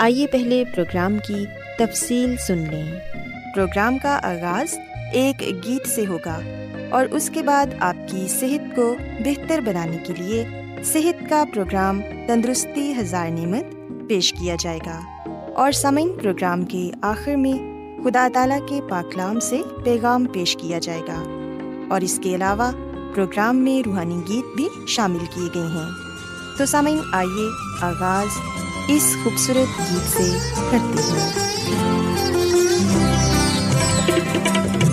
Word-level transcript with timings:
آئیے 0.00 0.26
پہلے 0.26 0.64
پروگرام 0.74 1.18
کی 1.18 1.44
تفصیل 1.78 2.36
سن 2.36 2.58
لیں۔ 2.58 2.98
پروگرام 3.54 3.98
کا 3.98 4.20
آغاز 4.22 4.78
ایک 5.12 5.40
گیت 5.40 5.88
سے 5.88 6.06
ہوگا 6.06 6.40
اور 6.90 7.06
اس 7.10 7.30
کے 7.34 7.42
بعد 7.42 7.66
آپ 7.80 7.96
کی 8.10 8.26
صحت 8.28 8.76
کو 8.76 8.94
بہتر 9.24 9.60
بنانے 9.60 9.96
کے 9.96 10.12
لیے 10.18 10.44
صحت 10.84 11.30
کا 11.30 11.44
پروگرام 11.54 12.00
تندرستی 12.26 12.94
ہزار 12.98 13.30
نعمت 13.30 13.64
پیش 14.08 14.32
کیا 14.32 14.54
جائے 14.60 14.78
گا۔ 14.86 15.00
اور 15.54 15.72
سمعین 15.72 16.12
پروگرام 16.22 16.64
کے 16.64 16.90
آخر 17.02 17.34
میں 17.34 17.54
خدا 18.04 18.28
تعالیٰ 18.34 18.68
کے 18.68 18.80
پاکلام 18.90 19.40
سے 19.40 19.60
پیغام 19.84 20.24
پیش 20.24 20.56
کیا 20.60 20.78
جائے 20.78 21.00
گا۔ 21.00 21.24
اور 21.90 22.00
اس 22.00 22.20
کے 22.22 22.34
علاوہ 22.34 22.70
پروگرام 23.14 23.56
میں 23.56 23.82
روحانی 23.86 24.20
گیت 24.28 24.56
بھی 24.56 24.68
شامل 24.86 25.24
کیے 25.34 25.48
گئے 25.54 25.66
ہیں۔ 25.66 25.90
تو 26.58 26.66
سامعین، 26.66 26.98
آئیے 27.12 27.48
آغاز 27.80 28.28
اس 28.88 29.16
خوبصورت 29.24 29.78
گیت 29.78 30.16
سے 30.16 30.38
کرتے 30.70 31.02
ہیں۔ 31.02 31.30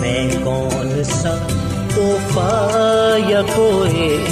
میں 0.00 0.30
کون 0.44 1.04
سا 1.04 1.46
توحفہ 1.94 3.16
یا 3.28 3.42
کوئی 3.54 4.24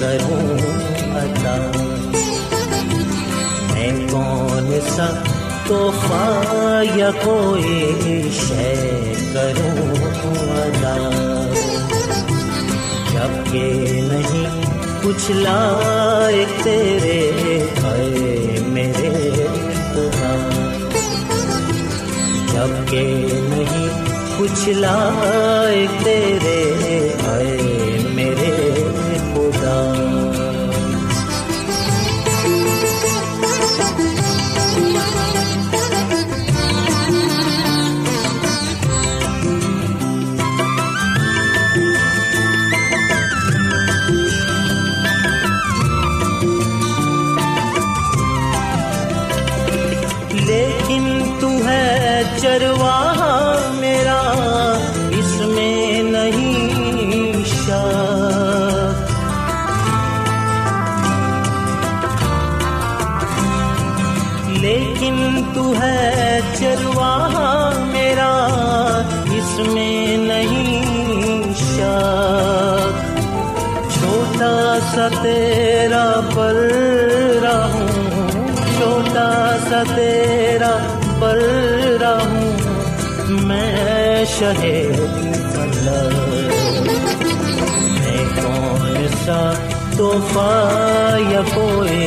کروں 0.00 0.58
عطا؟ 1.16 1.70
میں 3.72 4.08
کون 4.10 4.78
سا 4.96 5.06
توحفہ 5.66 6.82
یا 6.94 7.10
کوئی 7.24 8.30
شے 8.32 9.12
کروں 9.34 9.94
ادا 10.56 10.96
جبکہ 13.12 14.00
نہیں 14.04 14.62
کچھ 15.02 15.30
لائق 15.30 16.64
تیرے 16.64 17.55
کے 22.90 23.02
نہیں۔ 23.48 23.88
کچھ 24.38 24.68
لائے 24.68 25.86
تیرے 26.04 26.35
تو 65.54 65.72
ہے 65.80 66.40
چرواہا 66.58 67.70
میرا، 67.92 68.32
اس 69.36 69.58
میں 69.74 70.16
نہیں 70.16 71.42
شاک۔ 71.54 73.04
چھوٹا 73.90 74.78
سا 74.94 75.08
تیرا 75.22 76.20
پل 76.34 77.46
ہوں 77.72 78.48
چھوٹا 78.78 79.56
سا 79.68 79.82
تیرا 79.94 80.76
پل 81.20 82.02
ہوں 82.02 82.52
میں 83.28 84.24
شہر 84.38 85.00
میں 87.90 88.24
کون 88.36 89.06
سا 89.24 89.52
توفا 89.96 90.50
یا 91.30 91.40
کوئی 91.54 92.06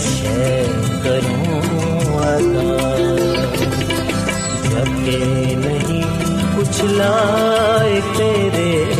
شہر 0.00 0.87
جبکہ 4.70 5.54
نہیں 5.56 6.02
کچھ 6.56 6.84
لائے 6.84 8.00
تیرے 8.16 8.97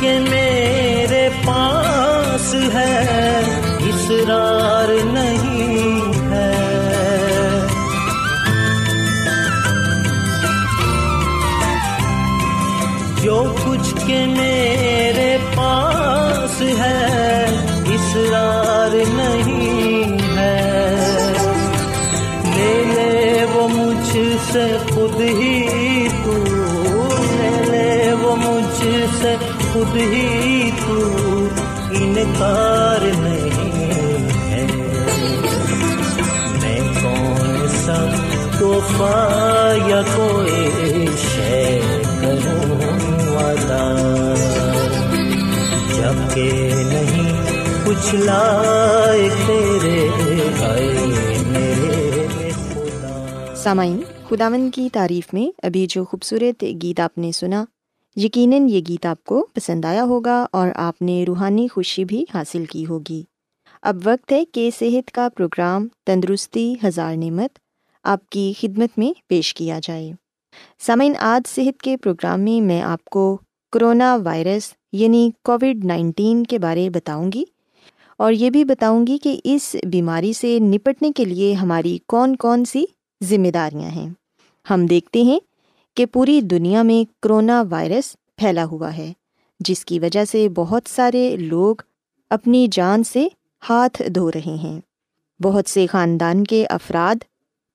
کہ 0.00 0.18
میرے 0.20 0.47
یا 39.88 40.02
کوئی 40.16 41.06
شے 41.06 41.80
کروں 42.22 42.78
جبکہ 45.96 46.72
نہیں 46.74 47.44
کچھ 47.86 48.14
لائے 48.14 49.28
تیرے 49.46 50.08
میرے 51.46 52.26
سامعین 53.56 54.00
خداون 54.28 54.70
کی 54.70 54.88
تعریف 54.92 55.34
میں 55.34 55.66
ابھی 55.66 55.86
جو 55.86 56.04
خوبصورت 56.04 56.64
گیت 56.82 57.00
آپ 57.00 57.18
نے 57.18 57.32
سنا، 57.32 57.64
یقیناً 58.16 58.68
یہ 58.68 58.80
گیت 58.88 59.06
آپ 59.06 59.24
کو 59.24 59.46
پسند 59.54 59.84
آیا 59.84 60.04
ہوگا 60.04 60.46
اور 60.52 60.68
آپ 60.74 61.02
نے 61.02 61.24
روحانی 61.28 61.68
خوشی 61.68 62.04
بھی 62.04 62.24
حاصل 62.34 62.64
کی 62.64 62.86
ہوگی۔ 62.86 63.22
اب 63.82 63.96
وقت 64.04 64.32
ہے 64.32 64.44
کہ 64.44 64.70
صحت 64.78 65.10
کا 65.10 65.28
پروگرام 65.36 65.88
تندرستی 66.06 66.74
ہزار 66.84 67.16
نعمت 67.16 67.58
آپ 68.02 68.30
کی 68.30 68.52
خدمت 68.60 68.98
میں 68.98 69.20
پیش 69.26 69.54
کیا 69.54 69.80
جائے۔ 69.82 70.12
سامعین، 70.78 71.12
آج 71.18 71.48
صحت 71.48 71.82
کے 71.82 71.96
پروگرام 71.96 72.40
میں 72.40 72.60
میں 72.60 72.82
آپ 72.82 73.04
کو 73.04 73.38
کرونا 73.72 74.16
وائرس 74.16 74.72
یعنی 74.92 75.30
کووڈ 75.44 75.84
نائنٹین 75.84 76.44
کے 76.44 76.58
بارے 76.58 76.90
بتاؤں 76.90 77.32
گی 77.34 77.44
اور 78.16 78.32
یہ 78.32 78.50
بھی 78.50 78.64
بتاؤں 78.64 79.06
گی 79.06 79.18
کہ 79.18 79.40
اس 79.44 79.76
بیماری 79.82 80.32
سے 80.32 80.58
نپٹنے 80.58 81.12
کے 81.12 81.24
لیے 81.24 81.52
ہماری 81.52 81.98
کون 82.08 82.36
کون 82.36 82.64
سی 82.64 82.84
ذمہ 83.24 83.48
داریاں 83.48 83.90
ہیں۔ 83.90 84.10
ہم 84.70 84.86
دیکھتے 84.86 85.22
ہیں 85.22 85.40
کہ 85.96 86.06
پوری 86.06 86.40
دنیا 86.40 86.82
میں 86.82 87.22
کرونا 87.22 87.62
وائرس 87.70 88.16
پھیلا 88.36 88.64
ہوا 88.64 88.96
ہے، 88.96 89.12
جس 89.60 89.84
کی 89.84 89.98
وجہ 89.98 90.24
سے 90.24 90.48
بہت 90.48 90.82
سارے 90.88 91.36
لوگ 91.36 91.74
اپنی 92.30 92.68
جان 92.70 93.04
سے 93.04 93.28
ہاتھ 93.68 94.02
دھو 94.08 94.30
رہے 94.30 94.56
ہیں۔ 94.62 94.80
بہت 95.42 95.70
سے 95.70 95.86
خاندان 95.86 96.44
کے 96.44 96.66
افراد 96.70 97.24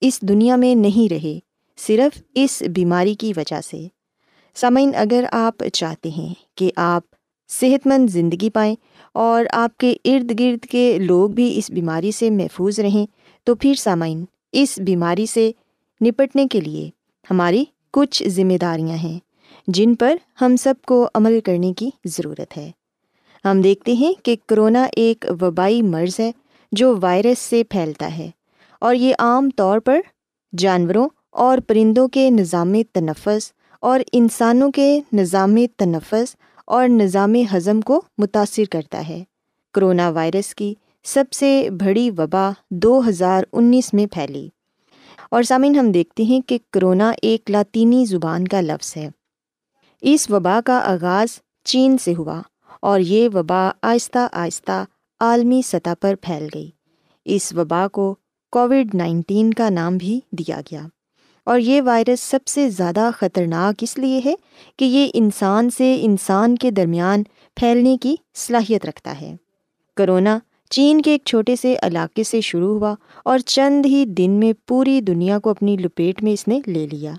اس 0.05 0.21
دنیا 0.21 0.55
میں 0.55 0.75
نہیں 0.75 1.13
رہے، 1.13 1.39
صرف 1.77 2.21
اس 2.35 2.63
بیماری 2.75 3.15
کی 3.15 3.33
وجہ 3.37 3.61
سے۔ 3.61 3.87
سامعین، 4.55 4.91
اگر 4.95 5.23
آپ 5.31 5.63
چاہتے 5.73 6.09
ہیں 6.09 6.33
کہ 6.55 6.71
آپ 6.75 7.03
صحت 7.49 7.87
مند 7.87 8.09
زندگی 8.09 8.49
پائیں 8.49 8.75
اور 9.13 9.45
آپ 9.53 9.77
کے 9.77 9.95
ارد 10.05 10.39
گرد 10.39 10.65
کے 10.65 10.97
لوگ 10.97 11.29
بھی 11.29 11.57
اس 11.57 11.71
بیماری 11.71 12.11
سے 12.11 12.29
محفوظ 12.29 12.79
رہیں، 12.79 13.05
تو 13.43 13.55
پھر 13.55 13.73
سامعین، 13.73 14.25
اس 14.51 14.79
بیماری 14.79 15.25
سے 15.25 15.51
نپٹنے 16.01 16.47
کے 16.47 16.61
لیے 16.61 16.89
ہماری 17.31 17.65
کچھ 17.91 18.23
ذمہ 18.27 18.57
داریاں 18.61 18.97
ہیں، 18.97 19.19
جن 19.67 19.95
پر 19.95 20.15
ہم 20.41 20.55
سب 20.55 20.73
کو 20.85 21.07
عمل 21.13 21.39
کرنے 21.43 21.73
کی 21.73 21.89
ضرورت 22.05 22.57
ہے۔ 22.57 22.71
ہم 23.45 23.61
دیکھتے 23.61 23.93
ہیں 23.93 24.13
کہ 24.23 24.35
کرونا 24.45 24.87
ایک 24.95 25.25
وبائی 25.41 25.81
مرض 25.81 26.19
ہے 26.19 26.31
جو 26.71 26.95
وائرس 27.01 27.39
سے 27.39 27.63
پھیلتا 27.63 28.17
ہے۔ 28.17 28.29
اور 28.83 28.95
یہ 28.95 29.15
عام 29.19 29.49
طور 29.49 29.79
پر 29.79 29.99
جانوروں 30.57 31.09
اور 31.31 31.57
پرندوں 31.57 32.07
کے 32.07 32.29
نظام 32.29 32.73
تنفس 32.93 33.51
اور 33.79 33.99
انسانوں 34.11 34.71
کے 34.71 35.01
نظام 35.13 35.55
تنفس 35.77 36.35
اور 36.67 36.87
نظام 36.87 37.35
ہضم 37.55 37.81
کو 37.81 38.01
متاثر 38.17 38.63
کرتا 38.71 39.07
ہے۔ 39.07 39.23
کرونا 39.73 40.09
وائرس 40.09 40.55
کی 40.55 40.73
سب 41.03 41.33
سے 41.33 41.69
بڑی 41.85 42.11
وبا 42.11 42.51
دو 42.71 43.01
ہزار 43.09 43.43
انیس 43.53 43.93
میں 43.93 44.05
پھیلی۔ 44.05 44.49
اور 45.31 45.43
سامعین، 45.43 45.75
ہم 45.75 45.91
دیکھتے 45.91 46.23
ہیں 46.23 46.41
کہ 46.41 46.57
کرونا 46.71 47.11
ایک 47.21 47.51
لاطینی 47.51 48.05
زبان 48.05 48.47
کا 48.47 48.61
لفظ 48.61 48.97
ہے۔ 48.97 49.09
اس 50.01 50.29
وبا 50.29 50.59
کا 50.65 50.79
آغاز 50.85 51.27
چین 51.63 51.97
سے 51.97 52.13
ہوا 52.17 52.41
اور 52.81 52.99
یہ 52.99 53.29
وبا 53.33 53.71
آہستہ 53.81 54.27
آہستہ 54.31 54.85
عالمی 55.19 55.61
سطح 55.61 55.89
پر 56.01 56.15
پھیل 56.21 56.47
گئی۔ 56.55 56.69
اس 57.25 57.53
وبا 57.53 57.87
کو 57.87 58.15
کووڈ 58.53 58.95
نائنٹین 58.95 59.53
کا 59.53 59.69
نام 59.69 59.97
بھی 59.97 60.19
دیا 60.31 60.61
گیا۔ 60.71 60.81
اور 61.45 61.59
یہ 61.59 61.81
وائرس 61.81 62.19
سب 62.19 62.47
سے 62.47 62.69
زیادہ 62.69 63.09
خطرناک 63.17 63.75
اس 63.81 63.97
لیے 63.97 64.21
ہے 64.25 64.35
کہ 64.77 64.85
یہ 64.85 65.07
انسان 65.13 65.69
سے 65.69 65.97
انسان 66.01 66.55
کے 66.55 66.71
درمیان 66.71 67.23
پھیلنے 67.55 67.97
کی 67.97 68.15
صلاحیت 68.35 68.85
رکھتا 68.85 69.21
ہے۔ 69.21 69.35
کرونا 69.95 70.39
چین 70.69 71.01
کے 71.01 71.11
ایک 71.11 71.21
چھوٹے 71.25 71.55
سے 71.55 71.75
علاقے 71.81 72.23
سے 72.23 72.41
شروع 72.41 72.79
ہوا 72.79 72.95
اور 73.25 73.39
چند 73.39 73.85
ہی 73.85 74.05
دن 74.05 74.31
میں 74.31 74.53
پوری 74.67 75.01
دنیا 75.01 75.39
کو 75.39 75.49
اپنی 75.49 75.77
لپیٹ 75.77 76.23
میں 76.23 76.33
اس 76.33 76.47
نے 76.47 76.59
لے 76.67 76.87
لیا۔ 76.91 77.13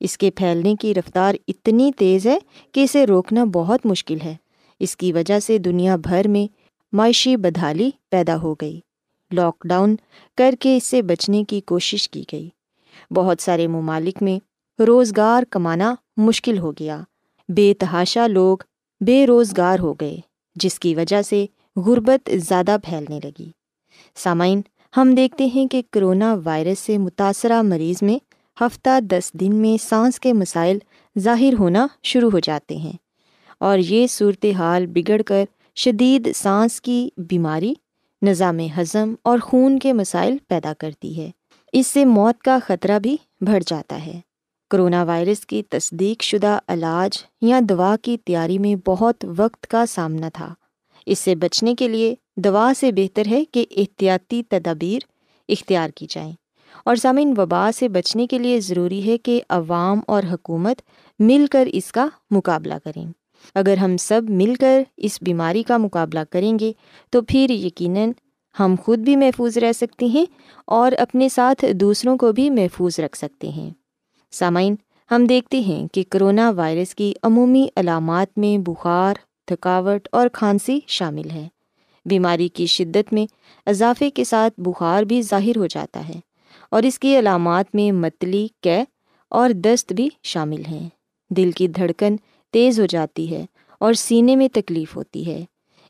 اس 0.00 0.18
کے 0.18 0.30
پھیلنے 0.30 0.74
کی 0.80 0.94
رفتار 0.94 1.34
اتنی 1.48 1.90
تیز 1.96 2.26
ہے 2.26 2.38
کہ 2.72 2.84
اسے 2.84 3.06
روکنا 3.06 3.44
بہت 3.44 3.86
مشکل 3.86 4.18
ہے۔ 4.24 4.34
اس 4.80 4.96
کی 4.96 5.12
وجہ 5.12 5.38
سے 5.38 5.58
دنیا 5.58 5.96
بھر 5.96 6.28
میں 6.28 6.52
معاشی 6.92 7.36
بدحالی 7.36 7.90
پیدا 8.10 8.36
ہو 8.36 8.54
گئی۔ 8.54 8.80
لاک 9.32 9.66
ڈاؤن 9.68 9.96
کر 10.36 10.54
کے 10.60 10.76
اس 10.76 10.84
سے 10.84 11.02
بچنے 11.02 11.44
کی 11.44 11.60
کوشش 11.60 12.08
کی 12.08 12.24
گئی۔ 12.32 12.48
بہت 13.10 13.42
سارے 13.42 13.66
ممالک 13.66 14.22
میں 14.22 14.38
روزگار 14.82 15.42
کمانا 15.50 15.94
مشکل 16.16 16.58
ہو 16.58 16.72
گیا۔ 16.72 17.00
بے 17.48 17.74
تحاشا 17.78 18.26
لوگ 18.26 18.56
بے 19.00 19.26
روزگار 19.26 19.78
ہو 19.78 19.94
گئے، 19.94 20.16
جس 20.54 20.78
کی 20.78 20.94
وجہ 20.94 21.22
سے 21.22 21.46
غربت 21.76 22.30
زیادہ 22.34 22.76
پھیلنے 22.84 23.20
لگی۔ 23.24 23.50
سامعین، 24.14 24.60
ہم 24.96 25.14
دیکھتے 25.14 25.46
ہیں 25.46 25.66
کہ 25.66 25.82
کرونا 25.92 26.36
وائرس 26.44 26.78
سے 26.78 26.98
متاثرہ 26.98 27.62
مریض 27.62 28.02
میں 28.02 28.18
ہفتہ 28.60 29.00
دس 29.00 29.32
دن 29.32 29.54
میں 29.54 29.82
سانس 29.82 30.20
کے 30.20 30.32
مسائل 30.32 30.78
ظاہر 31.18 31.54
ہونا 31.58 31.86
شروع 32.02 32.30
ہو 32.30 32.38
جاتے 32.38 32.76
ہیں 32.76 32.92
اور 33.60 33.78
یہ 33.78 34.06
صورت 34.06 34.46
حال 34.58 34.86
بگڑ 34.86 35.22
کر 35.22 35.44
شدید 35.76 36.28
سانس 36.34 36.80
کی 36.80 37.08
بیماری 37.18 37.74
نظام 38.22 38.58
ہضم 38.78 39.14
اور 39.22 39.38
خون 39.38 39.78
کے 39.78 39.92
مسائل 39.92 40.36
پیدا 40.48 40.72
کرتی 40.78 41.22
ہے۔ 41.22 41.30
اس 41.72 41.86
سے 41.86 42.04
موت 42.04 42.42
کا 42.42 42.58
خطرہ 42.66 42.98
بھی 42.98 43.16
بڑھ 43.40 43.62
جاتا 43.66 44.06
ہے۔ 44.06 44.20
کرونا 44.70 45.04
وائرس 45.04 45.46
کی 45.46 45.62
تصدیق 45.62 46.22
شدہ 46.22 46.58
علاج 46.68 47.24
یا 47.40 47.60
دوا 47.68 47.96
کی 48.02 48.16
تیاری 48.24 48.58
میں 48.58 48.88
بہت 48.88 49.24
وقت 49.36 49.66
کا 49.66 49.86
سامنا 49.86 50.28
تھا۔ 50.28 50.54
اس 51.06 51.18
سے 51.18 51.34
بچنے 51.34 51.74
کے 51.74 51.88
لیے 51.88 52.14
دوا 52.36 52.72
سے 52.76 52.92
بہتر 52.92 53.26
ہے 53.26 53.44
کہ 53.44 53.66
احتیاطی 53.76 54.42
تدابیر 54.42 54.98
اختیار 55.48 55.90
کی 55.90 56.06
جائیں۔ 56.10 56.32
اور 56.84 56.96
سامعین، 56.96 57.34
وبا 57.36 57.70
سے 57.72 57.88
بچنے 57.88 58.26
کے 58.26 58.38
لیے 58.38 58.60
ضروری 58.60 59.12
ہے 59.12 59.18
کہ 59.18 59.42
عوام 59.48 60.00
اور 60.06 60.22
حکومت 60.32 60.82
مل 61.18 61.46
کر 61.50 61.68
اس 61.72 61.92
کا 61.92 62.06
مقابلہ 62.30 62.74
کریں۔ 62.84 63.06
اگر 63.54 63.76
ہم 63.76 63.96
سب 63.96 64.22
مل 64.28 64.54
کر 64.54 64.82
اس 64.96 65.18
بیماری 65.22 65.62
کا 65.62 65.76
مقابلہ 65.76 66.20
کریں 66.30 66.58
گے، 66.58 66.72
تو 67.10 67.22
پھر 67.22 67.50
یقیناً 67.50 68.12
ہم 68.60 68.74
خود 68.82 68.98
بھی 68.98 69.16
محفوظ 69.16 69.58
رہ 69.58 69.72
سکتے 69.72 70.06
ہیں 70.06 70.24
اور 70.66 70.92
اپنے 70.98 71.28
ساتھ 71.28 71.64
دوسروں 71.72 72.18
کو 72.18 72.32
بھی 72.32 72.50
محفوظ 72.50 73.00
رکھ 73.00 73.18
سکتے 73.18 73.48
ہیں۔ 73.48 73.70
سامعین، 74.30 74.74
ہم 75.10 75.24
دیکھتے 75.24 75.60
ہیں 75.60 75.88
کہ 75.88 76.04
کرونا 76.10 76.50
وائرس 76.50 76.94
کی 76.94 77.12
عمومی 77.22 77.68
علامات 77.76 78.38
میں 78.38 78.58
بخار، 78.58 79.14
تھکاوٹ 79.46 80.08
اور 80.12 80.28
کھانسی 80.28 80.78
شامل 80.86 81.30
ہے 81.30 81.48
بیماری 82.06 82.48
کی 82.48 82.66
شدت 82.66 83.12
میں 83.12 83.26
اضافے 83.66 84.10
کے 84.10 84.24
ساتھ 84.24 84.60
بخار 84.60 85.02
بھی 85.02 85.22
ظاہر 85.22 85.56
ہو 85.56 85.66
جاتا 85.66 86.08
ہے 86.08 86.20
اور 86.70 86.82
اس 86.82 86.98
کی 86.98 87.18
علامات 87.18 87.74
میں 87.74 87.92
متلی 87.92 88.48
کی 88.62 88.70
اور 89.28 89.50
دست 89.50 89.92
بھی 89.92 90.08
شامل 90.22 90.64
ہیں۔ 90.64 90.88
دل 91.30 91.50
کی 91.50 91.68
دھڑکن 91.68 92.16
تیز 92.50 92.80
ہو 92.80 92.86
جاتی 92.86 93.34
ہے 93.34 93.46
اور 93.80 93.92
سینے 93.92 94.36
میں 94.36 94.48
تکلیف 94.52 94.96
ہوتی 94.96 95.26
ہے۔ 95.26 95.44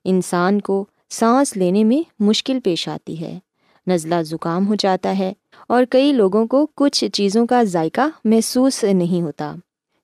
انسان 0.05 0.61
کو 0.61 0.85
سانس 1.11 1.56
لینے 1.56 1.85
میں 1.85 2.23
مشکل 2.23 2.61
پیش 2.64 2.88
آتی 2.88 3.20
ہے۔ 3.20 3.38
نزلہ 3.87 4.23
زکام 4.23 4.67
ہو 4.67 4.75
جاتا 4.75 5.19
ہے 5.19 5.32
اور 5.69 5.85
کئی 5.91 6.12
لوگوں 6.12 6.47
کو 6.47 6.67
کچھ 6.75 7.05
چیزوں 7.12 7.47
کا 7.47 7.62
ذائقہ 7.62 8.08
محسوس 8.25 8.85
نہیں 8.85 9.23
ہوتا، 9.23 9.55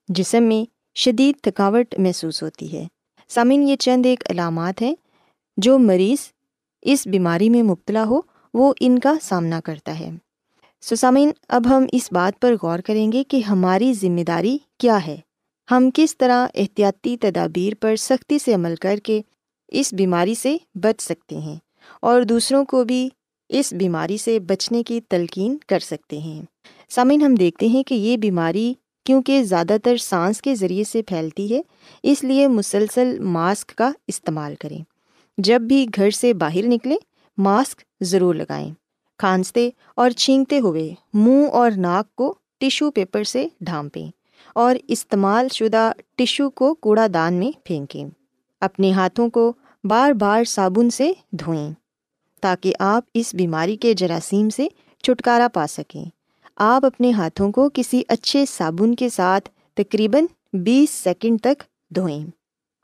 جسم 0.07 0.43
میں 0.43 0.71
شدید 0.95 1.35
تھکاوٹ 1.43 1.95
محسوس 1.97 2.43
ہوتی 2.43 2.77
ہے۔ 2.77 2.87
سامعین، 3.29 3.67
یہ 3.67 3.75
چند 3.75 4.05
ایک 4.05 4.23
علامات 4.29 4.81
ہیں 4.81 4.95
جو 5.57 5.79
مریض 5.79 6.31
اس 6.81 7.07
بیماری 7.07 7.49
میں 7.49 7.63
مبتلا 7.63 8.05
ہو، 8.05 8.21
وہ 8.53 8.73
ان 8.79 8.99
کا 8.99 9.13
سامنا 9.21 9.61
کرتا 9.61 9.99
ہے۔ 9.99 10.11
سو 10.81 10.95
سامعین، 10.95 11.31
اب 11.47 11.67
ہم 11.69 11.85
اس 11.91 12.11
بات 12.11 12.41
پر 12.41 12.55
غور 12.63 12.79
کریں 12.79 13.11
گے 13.11 13.23
کہ 13.23 13.41
ہماری 13.41 13.93
ذمہ 13.93 14.21
داری 14.21 14.57
کیا 14.77 15.07
ہے۔ 15.07 15.17
ہم 15.71 15.89
کس 15.93 16.17
طرح 16.17 16.47
احتیاطی 16.55 17.17
تدابیر 17.17 17.73
پر 17.79 17.95
سختی 17.95 18.39
سے 18.39 18.53
عمل 18.53 18.75
کر 18.75 18.99
کے 19.03 19.21
اس 19.67 19.93
بیماری 19.93 20.35
سے 20.35 20.57
بچ 20.75 21.01
سکتے 21.01 21.37
ہیں 21.37 21.55
اور 22.01 22.21
دوسروں 22.21 22.65
کو 22.65 22.83
بھی 22.83 23.09
اس 23.49 23.73
بیماری 23.73 24.17
سے 24.17 24.39
بچنے 24.39 24.83
کی 24.83 25.01
تلقین 25.01 25.57
کر 25.67 25.79
سکتے 25.79 26.17
ہیں۔ 26.17 26.41
سامعین، 26.89 27.21
ہم 27.21 27.35
دیکھتے 27.35 27.67
ہیں 27.67 27.83
کہ 27.83 27.95
یہ 27.95 28.17
بیماری 28.17 28.73
کیونکہ 29.05 29.43
زیادہ 29.43 29.77
تر 29.83 29.97
سانس 29.97 30.41
کے 30.41 30.55
ذریعے 30.55 30.83
سے 30.83 31.01
پھیلتی 31.01 31.55
ہے، 31.55 31.61
اس 32.03 32.23
لیے 32.23 32.47
مسلسل 32.47 33.19
ماسک 33.19 33.75
کا 33.75 33.91
استعمال 34.07 34.55
کریں۔ 34.59 34.79
جب 35.37 35.61
بھی 35.61 35.87
گھر 35.95 36.09
سے 36.09 36.33
باہر 36.33 36.65
نکلیں، 36.65 36.97
ماسک 37.37 37.81
ضرور 38.01 38.35
لگائیں۔ 38.35 38.73
کھانستے 39.17 39.69
اور 39.95 40.09
چھینکتے 40.09 40.59
ہوئے 40.59 40.93
منہ 41.13 41.47
اور 41.51 41.71
ناک 41.77 42.15
کو 42.15 42.33
ٹیشو 42.57 42.91
پیپر 42.91 43.23
سے 43.23 43.47
ڈھانپیں۔ 43.61 44.22
اور 44.53 44.75
استعمال 44.87 45.47
شدہ 45.49 45.91
ٹیشو 46.15 46.49
کو 46.49 46.73
کوڑا 46.73 47.07
دان 47.13 47.33
میں 47.33 47.51
پھینکیں۔ 47.65 48.05
اپنے 48.61 48.91
ہاتھوں 48.91 49.29
کو 49.29 49.53
بار 49.83 50.11
بار 50.11 50.43
صابن 50.43 50.89
سے 50.89 51.11
دھوئیں 51.31 51.73
تاکہ 52.41 52.73
آپ 52.79 53.03
اس 53.13 53.35
بیماری 53.35 53.75
کے 53.75 53.93
جراثیم 53.93 54.49
سے 54.49 54.67
چھٹکارا 55.03 55.47
پا 55.53 55.67
سکیں۔ 55.67 56.05
آپ 56.55 56.85
اپنے 56.85 57.11
ہاتھوں 57.11 57.51
کو 57.51 57.69
کسی 57.73 58.03
اچھے 58.07 58.45
صابن 58.45 58.95
کے 58.95 59.09
ساتھ 59.09 59.49
تقریباً 59.73 60.25
بیس 60.53 60.89
سیکنڈ 60.89 61.41
تک 61.41 61.63
دھوئیں 61.95 62.25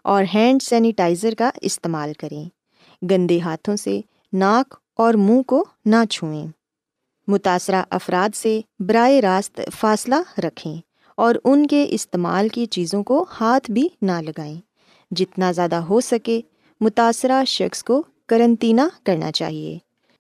اور 0.04 0.24
ہینڈ 0.34 0.62
سینیٹائزر 0.62 1.34
کا 1.38 1.50
استعمال 1.62 2.14
کریں۔ 2.14 2.50
گندے 3.06 3.40
ہاتھوں 3.40 3.76
سے 3.76 4.02
ناک 4.34 4.76
اور 4.98 5.14
منہ 5.14 5.42
کو 5.42 5.66
نہ 5.86 6.06
چھوئیں۔ 6.10 6.48
متاثرہ 7.28 7.84
افراد 7.90 8.36
سے 8.36 8.62
براہ 8.80 9.10
راست 9.10 9.62
فاصلہ 9.80 10.16
رکھیں۔ 10.38 10.89
اور 11.20 11.36
ان 11.44 11.68
کے 11.68 11.86
استعمال 11.90 12.50
کی 12.50 12.66
چیزوں 12.66 13.04
کو 13.04 13.26
ہاتھ 13.42 13.72
بھی 13.72 13.88
نہ 14.02 14.12
لگائیں۔ 14.12 14.62
جتنا 15.12 15.52
زیادہ 15.52 15.76
ہو 15.76 16.02
سکے، 16.02 16.42
متاثرہ 16.82 17.46
شخص 17.46 17.84
کو 17.84 18.04
کرنطینہ 18.28 18.82
کرنا 19.06 19.32
چاہیے۔ 19.32 19.78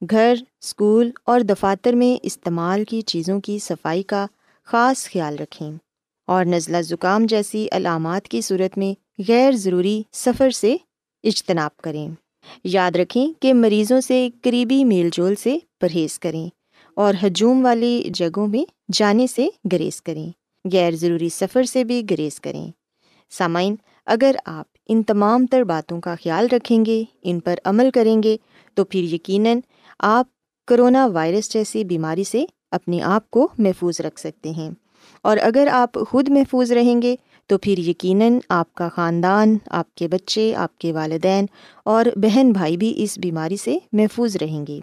گھر 0.09 0.35
اسکول 0.61 1.11
اور 1.23 1.39
دفاتر 1.39 1.93
میں 1.93 2.19
استعمال 2.23 2.83
کی 2.83 3.01
چیزوں 3.01 3.39
کی 3.39 3.59
صفائی 3.59 4.03
کا 4.03 4.25
خاص 4.65 5.09
خیال 5.09 5.35
رکھیں۔ 5.35 5.71
اور 6.27 6.45
نزلہ 6.45 6.81
زکام 6.81 7.25
جیسی 7.25 7.67
علامات 7.71 8.27
کی 8.27 8.41
صورت 8.41 8.77
میں 8.77 9.21
غیر 9.27 9.51
ضروری 9.51 10.03
سفر 10.13 10.49
سے 10.49 10.75
اجتناب 11.23 11.77
کریں۔ 11.77 12.09
یاد 12.63 12.91
رکھیں 12.95 13.27
کہ 13.41 13.53
مریضوں 13.53 14.01
سے 14.01 14.29
قریبی 14.41 14.83
میل 14.83 15.09
جول 15.11 15.35
سے 15.35 15.57
پرہیز 15.79 16.19
کریں 16.19 16.49
اور 16.93 17.13
ہجوم 17.25 17.65
والی 17.65 18.03
جگہوں 18.13 18.47
میں 18.47 18.71
جانے 18.91 19.27
سے 19.27 19.47
گریز 19.71 20.01
کریں۔ 20.01 20.38
غیر 20.71 20.95
ضروری 20.95 21.29
سفر 21.29 21.63
سے 21.63 21.83
بھی 21.83 22.03
گریز 22.09 22.39
کریں۔ 22.39 22.71
سامعین، 23.29 23.75
اگر 24.05 24.35
آپ 24.45 24.65
ان 24.87 25.03
تمام 25.03 25.45
تر 25.45 25.63
باتوں 25.63 26.01
کا 26.01 26.15
خیال 26.23 26.47
رکھیں 26.51 26.85
گے، 26.85 27.03
ان 27.23 27.39
پر 27.39 27.55
عمل 27.65 27.89
کریں 27.93 28.23
گے، 28.23 28.37
تو 28.73 28.85
پھر 28.85 29.03
یقیناً 29.03 29.59
آپ 29.99 30.27
کرونا 30.67 31.07
وائرس 31.07 31.53
جیسی 31.53 31.83
بیماری 31.83 32.23
سے 32.23 32.45
اپنے 32.71 33.01
آپ 33.01 33.31
کو 33.31 33.47
محفوظ 33.57 34.01
رکھ 34.01 34.19
سکتے 34.19 34.49
ہیں۔ 34.49 34.71
اور 35.21 35.37
اگر 35.41 35.67
آپ 35.71 35.97
خود 36.09 36.29
محفوظ 36.29 36.71
رہیں 36.71 37.01
گے، 37.01 37.15
تو 37.47 37.57
پھر 37.57 37.77
یقیناً 37.77 38.39
آپ 38.49 38.73
کا 38.73 38.89
خاندان، 38.89 39.57
آپ 39.69 39.95
کے 39.95 40.07
بچے، 40.07 40.55
آپ 40.55 40.77
کے 40.77 40.93
والدین 40.93 41.45
اور 41.85 42.05
بہن 42.15 42.51
بھائی 42.51 42.77
بھی 42.77 42.93
اس 42.97 43.17
بیماری 43.17 43.57
سے 43.57 43.77
محفوظ 43.91 44.35
رہیں 44.35 44.65
گے۔ 44.67 44.79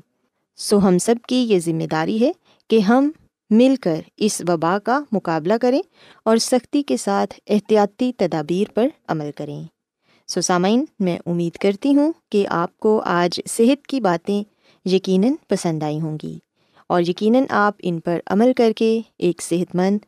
سو 0.56 0.78
ہم 0.78 0.99
سب 0.99 1.14
کی 1.28 1.37
یہ 1.37 1.59
ذمہ 1.59 1.85
داری 1.85 2.21
ہے 2.21 2.33
کہ 2.71 2.78
ہم 2.80 3.11
مل 3.50 3.74
کر 3.80 4.00
اس 4.16 4.42
وبا 4.48 4.78
کا 4.78 5.00
مقابلہ 5.12 5.54
کریں 5.60 5.82
اور 6.24 6.36
سختی 6.36 6.82
کے 6.82 6.96
ساتھ 6.96 7.40
احتیاطی 7.46 8.12
تدابیر 8.12 8.72
پر 8.74 8.88
عمل 9.08 9.30
کریں۔ 9.36 9.62
سو 10.26 10.40
سامعین، 10.40 10.84
میں 10.98 11.18
امید 11.26 11.56
کرتی 11.56 11.96
ہوں 11.96 12.12
کہ 12.30 12.46
آپ 12.48 12.78
کو 12.78 13.02
آج 13.04 13.40
صحت 13.48 13.86
کی 13.86 14.00
باتیں 14.00 14.42
یقیناً 14.88 15.32
پسند 15.48 15.82
آئی 15.82 16.00
ہوں 16.00 16.18
گی 16.22 16.38
اور 16.88 17.02
یقیناً 17.02 17.42
آپ 17.48 17.74
ان 17.78 18.00
پر 18.00 18.20
عمل 18.26 18.52
کر 18.56 18.72
کے 18.76 19.00
ایک 19.18 19.42
صحت 19.42 19.74
مند 19.74 19.98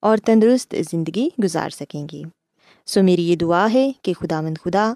اور 0.00 0.16
تندرست 0.16 0.74
زندگی 0.90 1.28
گزار 1.44 1.70
سکیں 1.70 2.06
گی 2.12 2.22
سو 2.86 3.02
میری 3.02 3.28
یہ 3.28 3.36
دعا 3.36 3.72
ہے 3.72 3.92
کہ 4.02 4.12
خدا 4.12 4.40
مند 4.40 4.58
خدا 4.64 4.92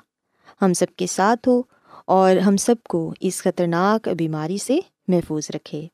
ہم 0.62 0.72
سب 0.72 0.86
کے 0.96 1.06
ساتھ 1.06 1.48
ہو 1.48 1.62
اور 2.06 2.36
ہم 2.36 2.56
سب 2.56 2.74
کو 2.88 3.14
اس 3.20 3.42
خطرناک 3.42 4.08
بیماری 4.08 4.58
سے 4.58 4.78
محفوظ 5.08 5.46
رکھے۔ 5.54 5.86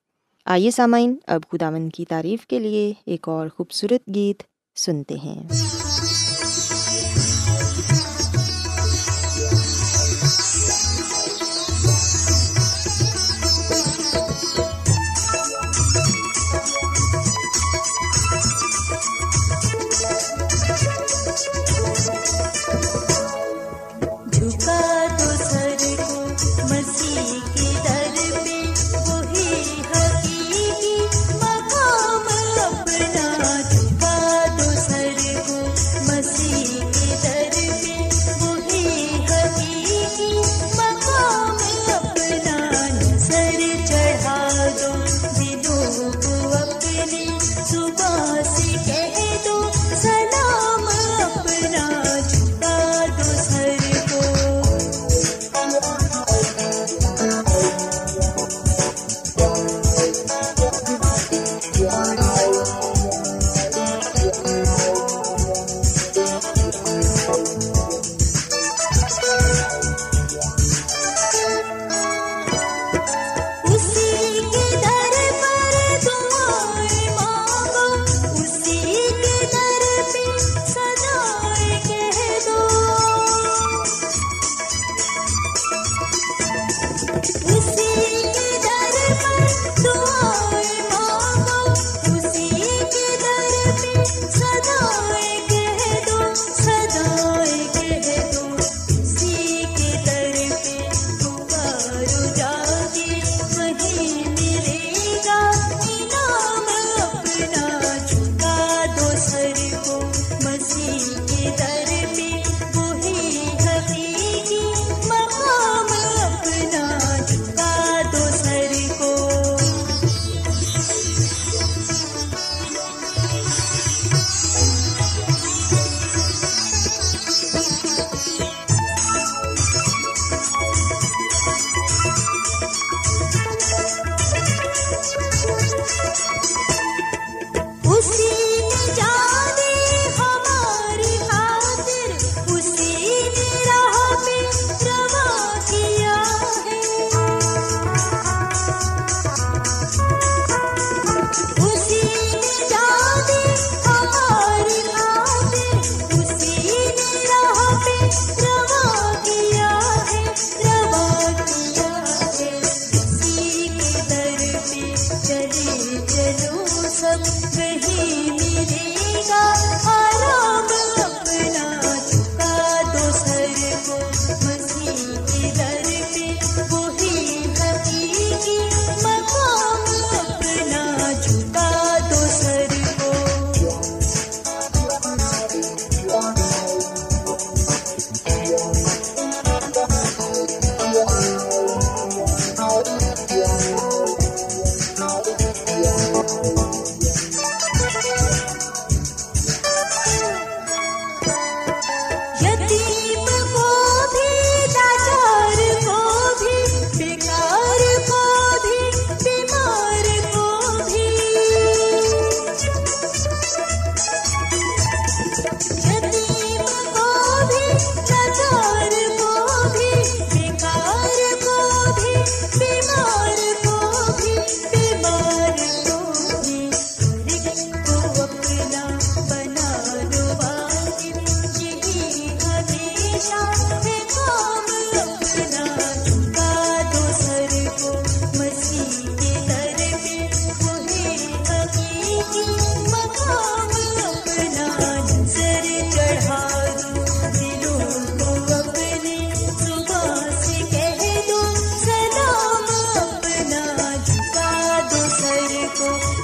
آئیے 0.49 0.71
سامعین 0.71 1.17
اب 1.27 1.41
خداون 1.53 1.89
کی 1.91 2.05
تعریف 2.05 2.47
کے 2.47 2.59
لیے 2.59 2.93
ایک 3.07 3.29
اور 3.29 3.49
خوبصورت 3.57 4.15
گیت 4.15 4.43
سنتے 4.79 5.15
ہیں۔ 5.15 5.43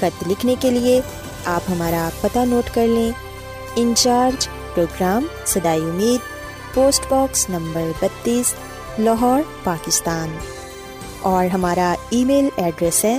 خط 0.00 0.24
لکھنے 0.26 0.54
کے 0.60 0.70
لیے 0.70 1.00
آپ 1.44 1.60
ہمارا 1.70 2.08
پتہ 2.20 2.38
نوٹ 2.38 2.74
کر 2.74 2.86
لیں۔ 2.86 3.10
انچارج 3.76 4.48
پروگرام 4.74 5.26
سدائی 5.44 5.82
امید، 5.82 6.20
پوسٹ 6.74 7.02
باکس 7.08 7.50
نمبر 7.50 7.82
بتیس، 8.02 8.54
لاہور، 8.98 9.40
پاکستان۔ 9.64 10.36
اور 11.20 11.46
ہمارا 11.46 11.94
ای 12.10 12.24
میل 12.24 12.48
ایڈریس 12.56 13.04
ہے 13.04 13.18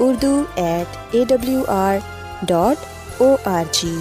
Urdu 0.00 0.42
at 0.54 0.96
A 1.10 1.24
W 1.28 1.62
R 1.68 1.96
dot 2.42 2.76
O 3.22 3.36
R 3.44 3.64
G. 3.70 3.96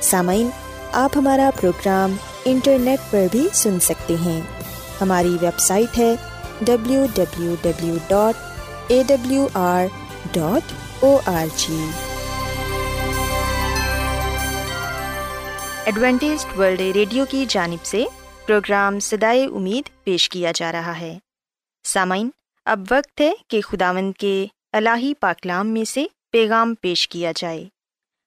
سامعین، 0.00 0.50
آپ 0.92 1.10
ہمارا 1.16 1.50
پروگرام 1.60 2.16
انٹرنیٹ 2.44 3.00
پر 3.10 3.26
بھی 3.30 3.48
سن 3.52 3.80
سکتے 3.80 4.16
ہیں۔ 4.26 4.40
ہماری 5.00 5.36
ویب 5.40 5.58
سائٹ 5.58 5.98
ہے 5.98 6.14
W 6.60 7.06
W 7.14 7.54
W 7.62 7.94
dot 8.08 8.34
A 8.88 9.02
W 9.06 9.46
R 9.54 9.84
dot 10.32 10.72
O 11.04 11.16
R 11.26 11.46
G 11.56 11.78
Adventist 15.84 16.46
world 16.58 16.80
radio 16.80 17.24
کی 17.30 17.44
جانب 17.48 17.84
سے 17.84 18.04
پروگرام 18.46 18.98
سدائے 18.98 19.44
امید 19.44 19.88
پیش 20.04 20.28
کیا 20.28 20.52
جا 20.54 20.72
رہا 20.72 21.00
ہے 21.00 21.18
سامعین 21.84 22.30
اب 22.66 22.80
وقت 22.90 23.20
ہے 23.20 23.32
کہ 23.48 23.60
خداوند 23.60 24.12
کے 24.12 24.46
الہی 24.72 25.14
پاکلام 25.14 25.68
میں 25.68 25.84
سے 25.84 26.04
پیغام 26.32 26.74
پیش 26.74 27.08
کیا 27.08 27.32
جائے 27.36 27.64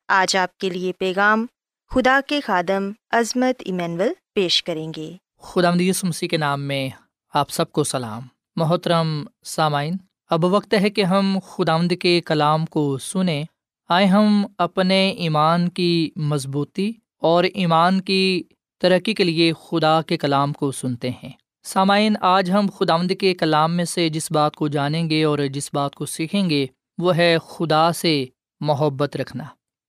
آج 0.07 0.35
آپ 0.37 0.57
کے 0.57 0.69
لیے 0.69 0.91
پیغام 0.91 1.45
خدا 1.91 2.19
کے 2.27 2.41
خادم 2.41 2.91
عظمت 3.11 3.61
ایمینول 3.65 4.13
پیش 4.33 4.63
کریں 4.63 4.91
گے 4.97 5.15
خدا 5.41 5.71
مسیح 6.03 6.27
کے 6.27 6.37
نام 6.37 6.61
میں 6.61 6.89
آپ 7.33 7.49
سب 7.49 7.71
کو 7.71 7.83
سلام 7.83 8.21
محترم 8.55 9.23
سامعین 9.45 9.97
اب 10.29 10.45
وقت 10.45 10.73
ہے 10.81 10.89
کہ 10.89 11.03
ہم 11.03 11.39
خداوند 11.47 11.91
کے 12.01 12.21
کلام 12.21 12.65
کو 12.65 12.97
سنیں۔ 12.97 13.43
آئے 13.89 14.05
ہم 14.05 14.45
اپنے 14.57 15.09
ایمان 15.09 15.69
کی 15.69 16.09
مضبوطی 16.15 16.91
اور 17.21 17.43
ایمان 17.43 18.01
کی 18.01 18.43
ترقی 18.81 19.13
کے 19.13 19.23
لیے 19.23 19.53
خدا 19.53 20.01
کے 20.01 20.17
کلام 20.17 20.53
کو 20.53 20.71
سنتے 20.71 21.09
ہیں۔ 21.09 21.29
سامعین، 21.63 22.15
آج 22.21 22.51
ہم 22.51 22.65
خداوند 22.75 23.11
کے 23.19 23.33
کلام 23.33 23.75
میں 23.75 23.85
سے 23.85 24.09
جس 24.09 24.31
بات 24.31 24.55
کو 24.55 24.67
جانیں 24.67 25.09
گے 25.09 25.23
اور 25.23 25.39
جس 25.53 25.69
بات 25.73 25.95
کو 25.95 26.05
سیکھیں 26.05 26.49
گے، 26.49 26.65
وہ 26.97 27.17
ہے 27.17 27.37
خدا 27.47 27.91
سے 27.91 28.25
محبت 28.59 29.17
رکھنا۔ 29.17 29.43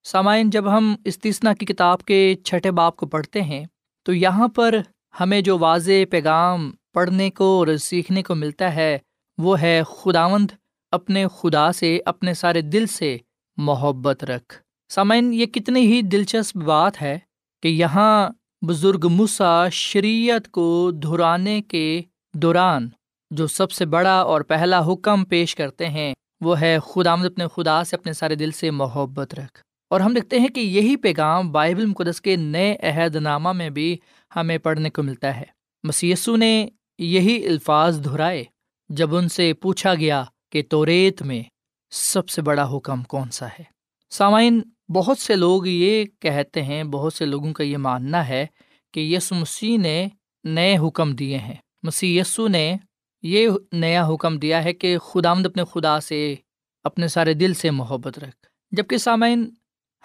سامعین، 0.04 0.50
جب 0.50 0.76
ہم 0.76 0.94
استثنا 1.04 1.54
کی 1.54 1.66
کتاب 1.66 2.02
کے 2.02 2.34
چھٹے 2.44 2.70
باپ 2.70 2.96
کو 2.96 3.06
پڑھتے 3.06 3.42
ہیں، 3.42 3.64
تو 4.02 4.14
یہاں 4.14 4.48
پر 4.48 4.80
ہمیں 5.20 5.40
جو 5.40 5.58
واضح 5.58 6.04
پیغام 6.10 6.70
پڑھنے 6.94 7.30
کو 7.30 7.58
اور 7.58 7.76
سیکھنے 7.76 8.22
کو 8.22 8.34
ملتا 8.34 8.74
ہے 8.74 8.98
وہ 9.38 9.60
ہے 9.60 9.82
خداوند، 9.86 10.50
اپنے 10.90 11.26
خدا 11.36 11.72
سے، 11.72 12.00
اپنے 12.04 12.34
سارے 12.34 12.60
دل 12.60 12.86
سے 12.86 13.16
محبت 13.56 14.24
رکھ۔ 14.24 14.54
سامعین، 14.88 15.34
یہ 15.34 15.46
کتنی 15.46 15.80
ہی 15.80 16.02
دلچسپ 16.02 16.56
بات 16.56 17.02
ہے 17.02 17.18
کہ 17.62 17.68
یہاں 17.68 18.30
بزرگ 18.66 19.08
مسا 19.10 19.68
شریعت 19.68 20.48
کو 20.48 20.90
دہرانے 20.90 21.62
کے 21.62 22.02
دوران 22.34 22.88
جو 23.30 23.46
سب 23.46 23.70
سے 23.70 23.86
بڑا 23.86 24.20
اور 24.20 24.40
پہلا 24.40 24.80
حکم 24.86 25.24
پیش 25.24 25.54
کرتے 25.54 25.88
ہیں، 25.88 26.14
وہ 26.40 26.60
ہے 26.60 26.78
خدا 26.84 27.12
آمد 27.12 27.26
اپنے 27.26 27.44
خدا 27.56 27.84
سے، 27.84 27.96
اپنے 27.96 28.12
سارے 28.12 28.34
دل 28.34 28.50
سے 28.50 28.70
محبت 28.70 29.34
رکھ۔ 29.34 29.58
اور 29.90 30.00
ہم 30.00 30.14
دیکھتے 30.14 30.38
ہیں 30.38 30.48
کہ 30.48 30.60
یہی 30.60 30.96
پیغام 30.96 31.52
بائبل 31.52 31.86
مقدس 31.86 32.20
کے 32.20 32.36
نئے 32.36 32.76
عہد 32.82 33.16
نامہ 33.16 33.52
میں 33.52 33.70
بھی 33.70 33.96
ہمیں 34.36 34.58
پڑھنے 34.58 34.90
کو 34.90 35.02
ملتا 35.02 35.36
ہے۔ 35.36 35.44
مسیسو 35.82 36.36
نے 36.36 36.68
یہی 36.98 37.46
الفاظ 37.46 38.04
دہرائے۔ 38.04 38.44
جب 38.88 39.16
ان 39.16 39.28
سے 39.28 39.54
پوچھا 39.54 39.94
گیا 39.94 40.24
کہ 40.52 40.62
توریت 40.70 41.22
میں 41.22 41.42
سب 41.90 42.28
سے 42.28 42.42
بڑا 42.42 42.76
حکم 42.76 43.02
کون 43.02 43.30
سا 43.30 43.46
ہے۔ 43.46 43.62
سامعین، 44.10 44.62
بہت 44.88 45.18
سے 45.18 45.36
لوگ 45.36 45.66
یہ 45.66 46.04
کہتے 46.20 46.62
ہیں، 46.62 46.84
بہت 46.84 47.12
سے 47.12 47.24
لوگوں 47.24 47.52
کا 47.52 47.64
یہ 47.64 47.76
ماننا 47.76 48.28
ہے 48.28 48.46
کہ 48.94 49.00
یسو 49.00 49.34
مسیح 49.34 49.78
نے 49.78 50.08
نئے 50.44 50.76
حکم 50.78 51.14
دیے 51.14 51.38
ہیں۔ 51.38 51.54
مسیح 51.82 52.20
یسو 52.20 52.48
نے 52.48 52.76
یہ 53.22 53.48
نیا 53.72 54.08
حکم 54.08 54.38
دیا 54.38 54.64
ہے 54.64 54.72
کہ 54.72 54.98
خدا 54.98 55.30
آمد 55.30 55.46
اپنے 55.46 55.62
خدا 55.72 56.00
سے، 56.00 56.34
اپنے 56.84 57.08
سارے 57.08 57.34
دل 57.34 57.54
سے 57.54 57.70
محبت 57.70 58.18
رکھ۔ 58.18 58.46
جبکہ 58.70 58.96
سامعین، 58.96 59.50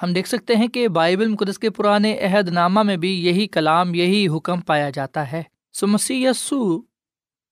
ہم 0.04 0.14
دیکھ 0.14 0.28
سکتے 0.28 0.56
ہیں 0.56 0.68
کہ 0.68 0.88
بائبل 0.88 1.28
مقدس 1.28 1.60
کے 1.60 1.70
پرانے 1.70 2.20
عہد 2.20 2.50
نامہ 2.50 2.84
میں 2.84 2.98
بھی 2.98 3.26
یہی 3.26 3.48
کلام، 3.48 3.96
یہی 3.96 4.28
حکم 4.28 4.62
پایا 4.62 4.90
جاتا 4.90 5.32
ہے۔ 5.32 5.44
سو 5.74 5.88
مسیح 5.88 6.30
یسو 6.30 6.82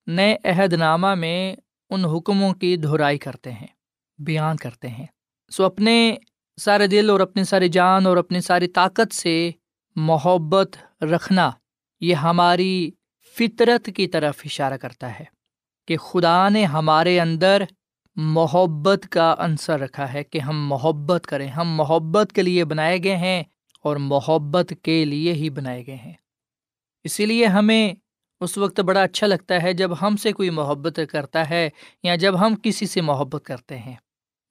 نئے 0.08 0.38
عہد 0.44 0.74
نامہ 0.74 1.16
میں 1.16 1.56
ان 1.90 2.06
حکموں 2.06 2.54
کی 2.54 2.78
دہرائی 2.78 3.18
کرتے 3.18 3.52
ہیں، 3.52 3.68
بیان 4.20 4.58
کرتے 4.58 4.88
ہیں۔ 4.88 5.06
سو 5.50 5.66
اپنے 5.66 6.16
سارے 6.62 6.88
دل 6.88 7.10
اور 7.10 7.20
اپنی 7.20 7.44
ساری 7.44 7.70
جان 7.70 8.06
اور 8.06 8.18
اپنی 8.18 8.42
ساری 8.42 8.68
طاقت 8.68 9.16
سے 9.16 9.52
محبت 9.96 11.04
رکھنا 11.04 11.52
یہ 12.02 12.16
ہماری 12.16 12.92
فطرت 13.40 13.90
کی 13.96 14.08
طرف 14.08 14.42
اشارہ 14.46 14.78
کرتا 14.78 15.20
ہے 15.20 15.26
کہ 15.88 15.98
خدا 15.98 16.50
نے 16.50 16.66
ہمارے 16.66 17.20
اندر 17.20 17.64
محبت 18.16 19.08
کا 19.10 19.36
عنصر 19.38 19.80
رکھا 19.80 20.14
ہے 20.14 20.24
کہ 20.24 20.40
ہم 20.40 20.68
محبت 20.68 21.26
کریں۔ 21.26 21.48
ہم 21.48 21.76
محبت 21.76 22.34
کے 22.34 22.42
لیے 22.42 22.66
بنائے 22.66 23.04
گئے 23.04 23.18
ہیں 23.18 23.44
اور 23.84 23.96
محبت 23.96 24.74
کے 24.82 25.06
لیے 25.06 25.34
ہی 25.34 25.50
بنائے 25.50 25.88
گئے 25.88 25.96
ہیں۔ 25.96 26.14
اسی 27.04 27.26
لیے 27.26 27.46
ہمیں 27.46 27.94
اس 28.42 28.58
وقت 28.58 28.80
بڑا 28.80 29.02
اچھا 29.02 29.28
لگتا 29.28 29.64
ہے 29.64 29.74
جب 29.74 29.92
ہم 30.02 30.18
سے 30.18 30.32
کوئی 30.34 30.50
محبت 30.50 31.00
کرتا 31.12 31.50
ہے 31.50 31.70
یا 32.04 32.16
جب 32.16 32.40
ہم 32.40 32.56
کسی 32.64 32.86
سے 32.86 33.02
محبت 33.02 33.46
کرتے 33.46 33.78
ہیں۔ 33.78 33.96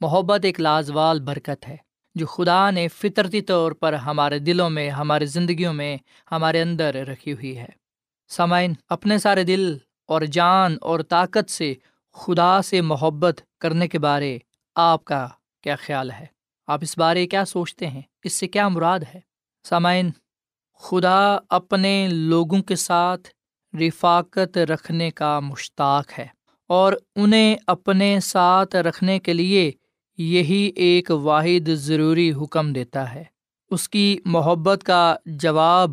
محبت 0.01 0.45
ایک 0.45 0.61
لازوال 0.61 1.21
برکت 1.21 1.69
ہے 1.69 1.77
جو 2.15 2.27
خدا 2.27 2.71
نے 2.71 2.89
فطرتی 2.89 3.41
طور 3.41 3.73
پر 3.73 3.93
ہمارے 3.93 4.39
دلوں 4.39 4.71
میں 4.71 4.91
ہمارے 4.91 5.27
زندگیوں 5.27 5.73
میں، 5.73 5.97
ہمارے 6.33 6.63
اندر 6.63 6.95
رکھی 6.95 7.33
ہوئی 7.33 7.59
ہے۔ 7.59 7.69
سامعین، 8.29 8.73
اپنے 8.89 9.19
سارے 9.19 9.45
دل 9.45 9.77
اور 10.07 10.23
جان 10.23 10.77
اور 10.81 11.01
طاقت 11.01 11.51
سے 11.51 11.75
خدا 12.13 12.63
سے 12.63 12.81
محبت 12.81 13.41
کرنے 13.61 13.89
کے 13.89 13.99
بارے 13.99 14.39
آپ 14.75 15.05
کا 15.05 15.29
کیا 15.63 15.77
خیال 15.77 16.11
ہے؟ 16.11 16.27
آپ 16.67 16.79
اس 16.83 16.99
بارے 16.99 17.27
کیا 17.27 17.45
سوچتے 17.45 17.87
ہیں؟ 17.87 18.03
اس 18.25 18.33
سے 18.33 18.49
کیا 18.49 18.69
مراد 18.69 19.01
ہے؟ 19.15 19.21
سامعین، 19.65 20.11
خدا 20.79 21.39
اپنے 21.49 22.09
لوگوں 22.11 22.63
کے 22.63 22.77
ساتھ 22.77 23.29
رفاقت 23.75 24.59
رکھنے 24.59 25.11
کا 25.11 25.41
مشتاق 25.41 26.19
ہے 26.19 26.27
اور 26.67 26.93
انہیں 27.17 27.57
اپنے 27.67 28.21
ساتھ 28.21 28.77
رکھنے 28.77 29.19
کے 29.19 29.33
لیے 29.33 29.73
یہی 30.19 30.71
ایک 30.77 31.11
واحد 31.11 31.69
ضروری 31.69 32.33
حکم 32.33 32.73
دیتا 32.73 33.15
ہے۔ 33.15 33.25
اس 33.71 33.89
کی 33.89 34.19
محبت 34.25 34.85
کا 34.85 35.17
جواب 35.27 35.91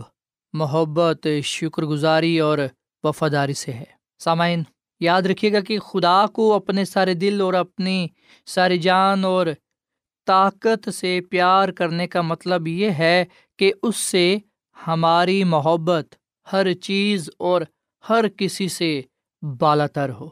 محبت 0.54 1.28
شکر 1.44 1.84
گزاری 1.84 2.40
اور 2.40 2.58
وفاداری 3.04 3.54
سے 3.54 3.74
ہے۔ 3.74 3.84
سامعین، 4.20 4.64
یاد 5.00 5.22
رکھیے 5.22 5.54
گا 5.54 5.60
کہ 5.60 5.80
خدا 5.80 6.26
کو 6.26 6.54
اپنے 6.54 6.86
سارے 6.86 7.14
دل 7.14 7.42
اور 7.42 7.54
اپنی 7.54 8.08
ساری 8.46 8.78
جان 8.78 9.26
اور 9.26 9.48
طاقت 10.26 10.90
سے 10.90 11.20
پیار 11.30 11.70
کرنے 11.70 12.08
کا 12.08 12.22
مطلب 12.22 12.68
یہ 12.68 12.90
ہے 12.90 13.26
کہ 13.60 13.74
اس 13.84 13.96
سے 13.96 14.38
ہماری 14.88 15.44
محبت 15.44 16.16
ہر 16.54 16.74
چیز 16.74 17.30
اور 17.40 17.62
ہر 18.10 18.28
کسی 18.28 18.68
سے 18.68 19.02
بالا 19.60 19.88
تر 19.88 20.10
ہو، 20.10 20.30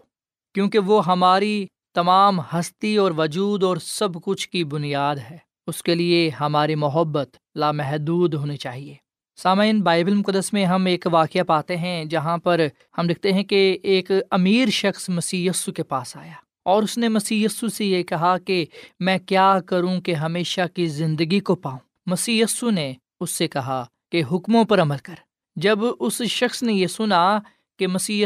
کیونکہ 0.54 0.80
وہ 0.80 1.06
ہماری 1.06 1.66
تمام 1.94 2.40
ہستی 2.40 2.98
اور 2.98 3.12
وجود 3.18 3.64
اور 3.64 3.78
سب 3.78 4.10
کچھ 4.24 4.50
کی 4.50 4.64
بنیاد 4.64 5.16
ہے۔ 5.32 5.38
اس 5.68 5.84
کے 5.84 5.96
لیے 5.96 6.30
ہماری 6.30 6.76
محبت 6.76 7.38
لامحدود 7.56 8.34
ہونی 8.34 8.58
چاہیے۔ 8.58 8.96
سامعین، 9.38 9.82
بائبل 9.82 10.14
مقدس 10.14 10.54
میں 10.54 10.66
ہم 10.66 10.86
ایک 10.86 11.08
واقعہ 11.12 11.44
پاتے 11.44 11.78
ہیں 11.78 12.06
جہاں 12.06 12.38
پر 12.38 12.68
ہم 12.98 13.10
لکھتے 13.10 13.34
ہیں 13.34 13.44
کہ 13.44 13.78
ایک 13.84 14.12
امیر 14.32 14.70
شخص 14.70 15.10
مسی 15.10 15.50
کے 15.76 15.84
پاس 15.84 16.18
آیا 16.18 16.32
اور 16.66 16.84
اس 16.84 16.98
نے 16.98 17.08
مسی 17.08 17.48
سے 17.74 17.86
یہ 17.86 18.04
کہا 18.04 18.38
کہ 18.38 18.66
میں 19.00 19.18
کیا 19.18 19.60
کروں 19.66 20.02
کہ 20.02 20.14
ہمیشہ 20.14 20.62
کی 20.74 20.86
زندگی 20.86 21.40
کو 21.40 21.56
پاؤں۔ 21.56 21.80
مسی 22.06 22.44
نے 22.62 22.94
اس 23.20 23.30
سے 23.30 23.48
کہا 23.48 23.86
کہ 24.12 24.24
حکموں 24.32 24.66
پر 24.66 24.82
عمل 24.82 24.98
کر۔ 24.98 25.14
جب 25.56 25.80
اس 26.00 26.22
شخص 26.24 26.64
نے 26.64 26.74
یہ 26.74 26.88
سنا 26.88 27.40
کہ 27.80 27.88
مسی 27.88 28.24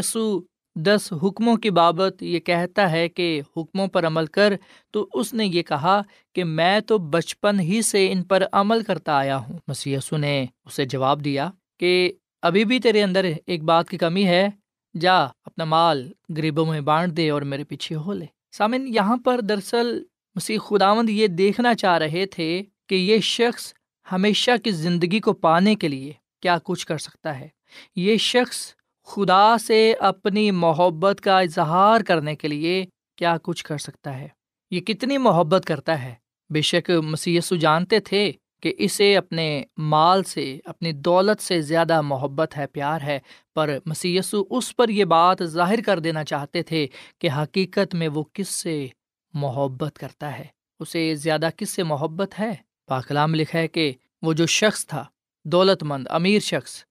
دس 0.75 1.13
حکموں 1.23 1.55
کی 1.57 1.69
بابت 1.69 2.23
یہ 2.23 2.39
کہتا 2.39 2.91
ہے 2.91 3.07
کہ 3.09 3.41
حکموں 3.57 3.87
پر 3.87 4.05
عمل 4.07 4.25
کر، 4.25 4.53
تو 4.91 5.07
اس 5.13 5.33
نے 5.33 5.45
یہ 5.45 5.61
کہا 5.61 6.01
کہ 6.35 6.43
میں 6.43 6.79
تو 6.79 6.97
بچپن 6.97 7.59
ہی 7.59 7.81
سے 7.81 8.11
ان 8.11 8.23
پر 8.23 8.43
عمل 8.51 8.83
کرتا 8.83 9.17
آیا 9.17 9.37
ہوں۔ 9.37 9.57
مسی 9.67 9.95
نے 10.11 10.45
اسے 10.65 10.85
جواب 10.85 11.23
دیا 11.25 11.49
کہ 11.79 12.11
ابھی 12.41 12.65
بھی 12.65 12.79
تیرے 12.79 13.03
اندر 13.03 13.25
ایک 13.45 13.63
بات 13.63 13.89
کی 13.89 13.97
کمی 13.97 14.25
ہے، 14.27 14.47
جا 14.95 15.17
اپنا 15.23 15.65
مال 15.65 16.11
غریبوں 16.37 16.65
میں 16.65 16.81
بانٹ 16.81 17.17
دے 17.17 17.29
اور 17.29 17.41
میرے 17.41 17.63
پیچھے 17.63 17.95
ہو 17.95 18.13
لے۔ 18.13 18.25
سامن 18.51 18.87
یہاں 18.87 19.17
پر 19.17 19.41
دراصل 19.41 20.03
مسیح 20.35 20.57
خداوند 20.59 21.09
یہ 21.09 21.27
دیکھنا 21.27 21.73
چاہ 21.75 21.97
رہے 21.97 22.25
تھے 22.25 22.63
کہ 22.89 22.95
یہ 22.95 23.19
شخص 23.19 23.73
ہمیشہ 24.07 24.51
کی 24.63 24.71
زندگی 24.71 25.19
کو 25.19 25.33
پانے 25.33 25.75
کے 25.75 25.87
لیے 25.87 26.11
کیا 26.39 26.57
کچھ 26.63 26.87
کر 26.87 26.97
سکتا 26.97 27.39
ہے۔ 27.39 27.47
یہ 27.95 28.17
شخص 28.17 28.73
خدا 29.05 29.57
سے 29.57 29.93
اپنی 29.99 30.51
محبت 30.51 31.21
کا 31.21 31.39
اظہار 31.39 32.01
کرنے 32.01 32.35
کے 32.35 32.47
لیے 32.47 32.85
کیا 33.15 33.37
کچھ 33.43 33.63
کر 33.63 33.77
سکتا 33.77 34.19
ہے۔ 34.19 34.27
یہ 34.71 34.79
کتنی 34.79 35.17
محبت 35.17 35.65
کرتا 35.65 36.03
ہے۔ 36.03 36.15
بے 36.49 36.61
شک 36.61 36.91
مسیسو 36.91 37.55
جانتے 37.55 37.99
تھے 37.99 38.31
کہ 38.61 38.73
اسے 38.77 39.17
اپنے 39.17 39.63
مال 39.77 40.23
سے، 40.23 40.59
اپنی 40.65 40.91
دولت 40.91 41.41
سے 41.41 41.61
زیادہ 41.61 42.01
محبت 42.01 42.57
ہے، 42.57 42.67
پیار 42.67 43.01
ہے، 43.01 43.19
پر 43.55 43.77
مسیسو 43.85 44.43
اس 44.49 44.75
پر 44.75 44.89
یہ 44.89 45.05
بات 45.05 45.37
ظاہر 45.43 45.81
کر 45.85 45.99
دینا 45.99 46.23
چاہتے 46.23 46.63
تھے 46.63 46.87
کہ 47.19 47.29
حقیقت 47.29 47.95
میں 47.95 48.07
وہ 48.07 48.23
کس 48.33 48.47
سے 48.47 48.87
محبت 49.33 49.99
کرتا 49.99 50.39
ہے۔ 50.39 50.45
اسے 50.79 51.15
زیادہ 51.15 51.49
کس 51.57 51.69
سے 51.69 51.83
محبت 51.83 52.39
ہے؟ 52.39 52.55
پاکلام 52.85 53.35
لکھا 53.35 53.59
ہے 53.59 53.67
کہ 53.67 53.93
وہ 54.21 54.33
جو 54.33 54.45
شخص 54.45 54.87
تھا 54.87 55.05
دولت 55.45 55.83
مند 55.83 56.07
امیر 56.09 56.39
شخص۔ 56.39 56.83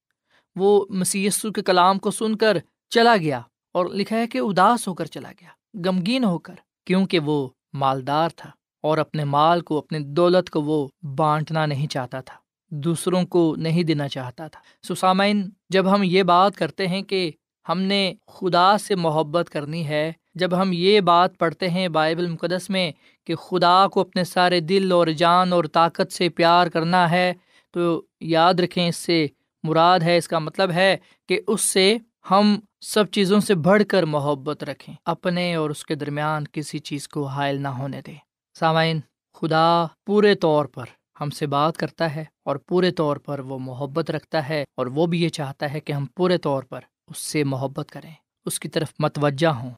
وہ 0.56 0.84
مسیسو 0.90 1.52
کے 1.52 1.62
کلام 1.62 1.98
کو 1.98 2.10
سن 2.10 2.36
کر 2.36 2.58
چلا 2.90 3.16
گیا 3.16 3.40
اور 3.74 3.86
لکھا 3.86 4.16
ہے 4.16 4.26
کہ 4.26 4.38
اداس 4.38 4.88
ہو 4.88 4.94
کر 4.94 5.04
چلا 5.04 5.32
گیا، 5.40 5.48
غمگین 5.86 6.24
ہو 6.24 6.38
کر، 6.38 6.54
کیونکہ 6.86 7.18
وہ 7.18 7.48
مالدار 7.72 8.28
تھا 8.36 8.50
اور 8.84 8.98
اپنے 8.98 9.24
مال 9.24 9.60
کو، 9.60 9.78
اپنی 9.78 9.98
دولت 9.98 10.50
کو 10.50 10.62
وہ 10.62 10.88
بانٹنا 11.16 11.66
نہیں 11.66 11.86
چاہتا 11.86 12.20
تھا، 12.20 12.36
دوسروں 12.70 13.24
کو 13.26 13.54
نہیں 13.56 13.82
دینا 13.82 14.08
چاہتا 14.08 14.48
تھا۔ 14.48 14.60
سسامین 14.94 15.48
جب 15.70 15.94
ہم 15.94 16.02
یہ 16.02 16.22
بات 16.22 16.56
کرتے 16.56 16.86
ہیں 16.88 17.02
کہ 17.02 17.30
ہم 17.68 17.80
نے 17.80 18.14
خدا 18.26 18.78
سے 18.78 18.94
محبت 18.94 19.50
کرنی 19.50 19.86
ہے، 19.88 20.12
جب 20.34 20.62
ہم 20.62 20.70
یہ 20.72 21.00
بات 21.00 21.38
پڑھتے 21.38 21.70
ہیں 21.70 21.88
بائبل 21.88 22.26
مقدس 22.26 22.70
میں 22.70 22.92
کہ 23.26 23.34
خدا 23.34 23.86
کو 23.88 24.00
اپنے 24.00 24.24
سارے 24.24 24.60
دل 24.60 24.92
اور 24.92 25.06
جان 25.06 25.52
اور 25.52 25.64
طاقت 25.64 26.12
سے 26.12 26.28
پیار 26.28 26.66
کرنا 26.66 27.10
ہے 27.10 27.32
تو 27.78 28.02
یاد 28.20 28.54
رکھیں، 28.54 28.88
اس 28.88 28.96
سے 28.96 29.26
مراد 29.62 30.00
ہے، 30.00 30.16
اس 30.16 30.28
کا 30.28 30.38
مطلب 30.38 30.70
ہے 30.70 30.96
کہ 31.28 31.40
اس 31.46 31.60
سے 31.60 31.96
ہم 32.30 32.60
سب 32.80 33.10
چیزوں 33.10 33.40
سے 33.40 33.54
بڑھ 33.54 33.82
کر 33.88 34.02
محبت 34.02 34.64
رکھیں، 34.64 34.94
اپنے 35.04 35.54
اور 35.54 35.70
اس 35.70 35.84
کے 35.86 35.94
درمیان 35.94 36.44
کسی 36.52 36.78
چیز 36.78 37.08
کو 37.08 37.26
حائل 37.26 37.60
نہ 37.62 37.68
ہونے 37.68 38.00
دیں۔ 38.06 38.14
سامعین، 38.58 39.00
خدا 39.34 39.86
پورے 40.06 40.34
طور 40.34 40.64
پر 40.64 40.84
ہم 41.20 41.30
سے 41.30 41.46
بات 41.46 41.76
کرتا 41.76 42.14
ہے 42.14 42.24
اور 42.44 42.56
پورے 42.56 42.90
طور 42.90 43.16
پر 43.16 43.38
وہ 43.38 43.58
محبت 43.58 44.10
رکھتا 44.10 44.48
ہے 44.48 44.64
اور 44.76 44.86
وہ 44.86 45.06
بھی 45.06 45.22
یہ 45.22 45.28
چاہتا 45.28 45.72
ہے 45.72 45.80
کہ 45.80 45.92
ہم 45.92 46.06
پورے 46.16 46.38
طور 46.38 46.62
پر 46.62 46.80
اس 47.08 47.18
سے 47.18 47.44
محبت 47.44 47.90
کریں۔ 47.90 48.12
اس 48.46 48.60
کی 48.60 48.68
طرف 48.68 48.92
متوجہ 48.98 49.52
ہوں، 49.52 49.70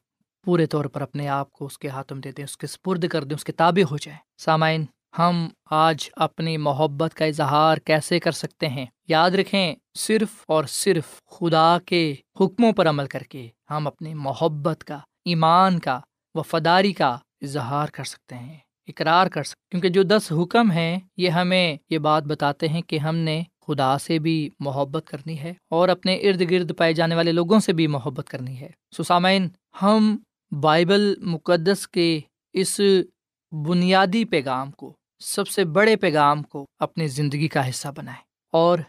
پورے 0.45 0.65
طور 0.65 0.85
پر 0.85 1.01
اپنے 1.01 1.27
آپ 1.27 1.51
کو 1.51 1.65
اس 1.65 1.77
کے 1.77 1.87
ہاتھوں 1.87 2.15
میں 2.15 2.21
دے 2.21 2.31
دیں، 2.31 2.43
اس 2.43 2.57
کے 2.57 2.67
سپرد 2.67 3.07
کر 3.07 3.23
دیں، 3.23 3.35
اس 3.35 3.43
کے 3.43 3.51
تابع 3.51 3.83
ہو 3.91 3.97
جائیں۔ 3.97 4.19
سامعین 4.37 4.85
ہم 5.17 5.47
آج 5.69 6.09
اپنی 6.15 6.57
محبت 6.57 7.13
کا 7.13 7.25
اظہار 7.25 7.77
کیسے 7.77 8.19
کر 8.19 8.31
سکتے 8.31 8.67
ہیں؟ 8.67 8.85
یاد 9.07 9.31
رکھیں، 9.31 9.75
صرف 9.97 10.43
اور 10.47 10.63
صرف 10.63 11.19
خدا 11.29 11.77
کے 11.85 12.15
حکموں 12.39 12.71
پر 12.71 12.89
عمل 12.89 13.07
کر 13.07 13.23
کے 13.23 13.47
ہم 13.69 13.87
اپنی 13.87 14.13
محبت 14.13 14.83
کا، 14.83 14.99
ایمان 15.25 15.79
کا، 15.79 15.99
وفاداری 16.35 16.93
کا 16.93 17.17
اظہار 17.41 17.87
کر 17.87 18.03
سکتے 18.03 18.35
ہیں، 18.35 18.57
اقرار 18.87 19.27
کر 19.27 19.43
سکتے 19.43 19.69
کیونکہ 19.71 19.89
جو 19.89 20.03
دس 20.03 20.31
حکم 20.31 20.71
ہیں، 20.71 20.99
یہ 21.17 21.29
ہمیں 21.29 21.77
یہ 21.89 21.97
بات 21.97 22.23
بتاتے 22.23 22.67
ہیں 22.67 22.81
کہ 22.81 22.99
ہم 22.99 23.15
نے 23.15 23.43
خدا 23.67 23.97
سے 23.97 24.19
بھی 24.19 24.49
محبت 24.59 25.07
کرنی 25.07 25.39
ہے 25.39 25.53
اور 25.69 25.89
اپنے 25.89 26.15
ارد 26.15 26.41
گرد 26.51 26.71
پائے 26.77 26.93
جانے 26.93 27.15
والے 27.15 27.31
لوگوں 27.31 27.59
سے 27.59 27.73
بھی 27.73 27.87
محبت 27.87 28.29
کرنی 28.29 28.59
ہے۔ 28.59 28.69
سسامین 28.97 29.47
ہم 29.81 30.15
بائبل 30.61 31.13
مقدس 31.21 31.87
کے 31.87 32.19
اس 32.53 32.79
بنیادی 33.51 34.25
پیغام 34.25 34.71
کو 34.71 34.93
سب 35.21 35.47
سے 35.47 35.65
بڑے 35.65 35.95
پیغام 35.95 36.43
کو 36.43 36.65
اپنی 36.79 37.07
زندگی 37.07 37.47
کا 37.47 37.69
حصہ 37.69 37.87
بنائیں 37.95 38.21
اور 38.51 38.79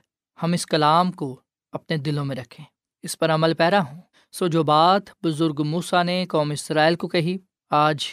ہم 0.42 0.52
اس 0.52 0.66
کلام 0.66 1.12
کو 1.12 1.40
اپنے 1.72 1.96
دلوں 1.96 2.24
میں 2.24 2.36
رکھیں۔ 2.36 2.64
اس 3.02 3.18
پر 3.18 3.30
عمل 3.30 3.54
پیرا 3.54 3.80
ہوں۔ 3.80 4.00
سو 4.32 4.46
جو 4.46 4.62
بات 4.62 5.02
بزرگ 5.24 5.62
موسا 5.66 6.02
نے 6.02 6.26
قوم 6.28 6.50
اسرائیل 6.50 6.94
کو 6.94 7.08
کہی، 7.08 7.36
آج 7.70 8.04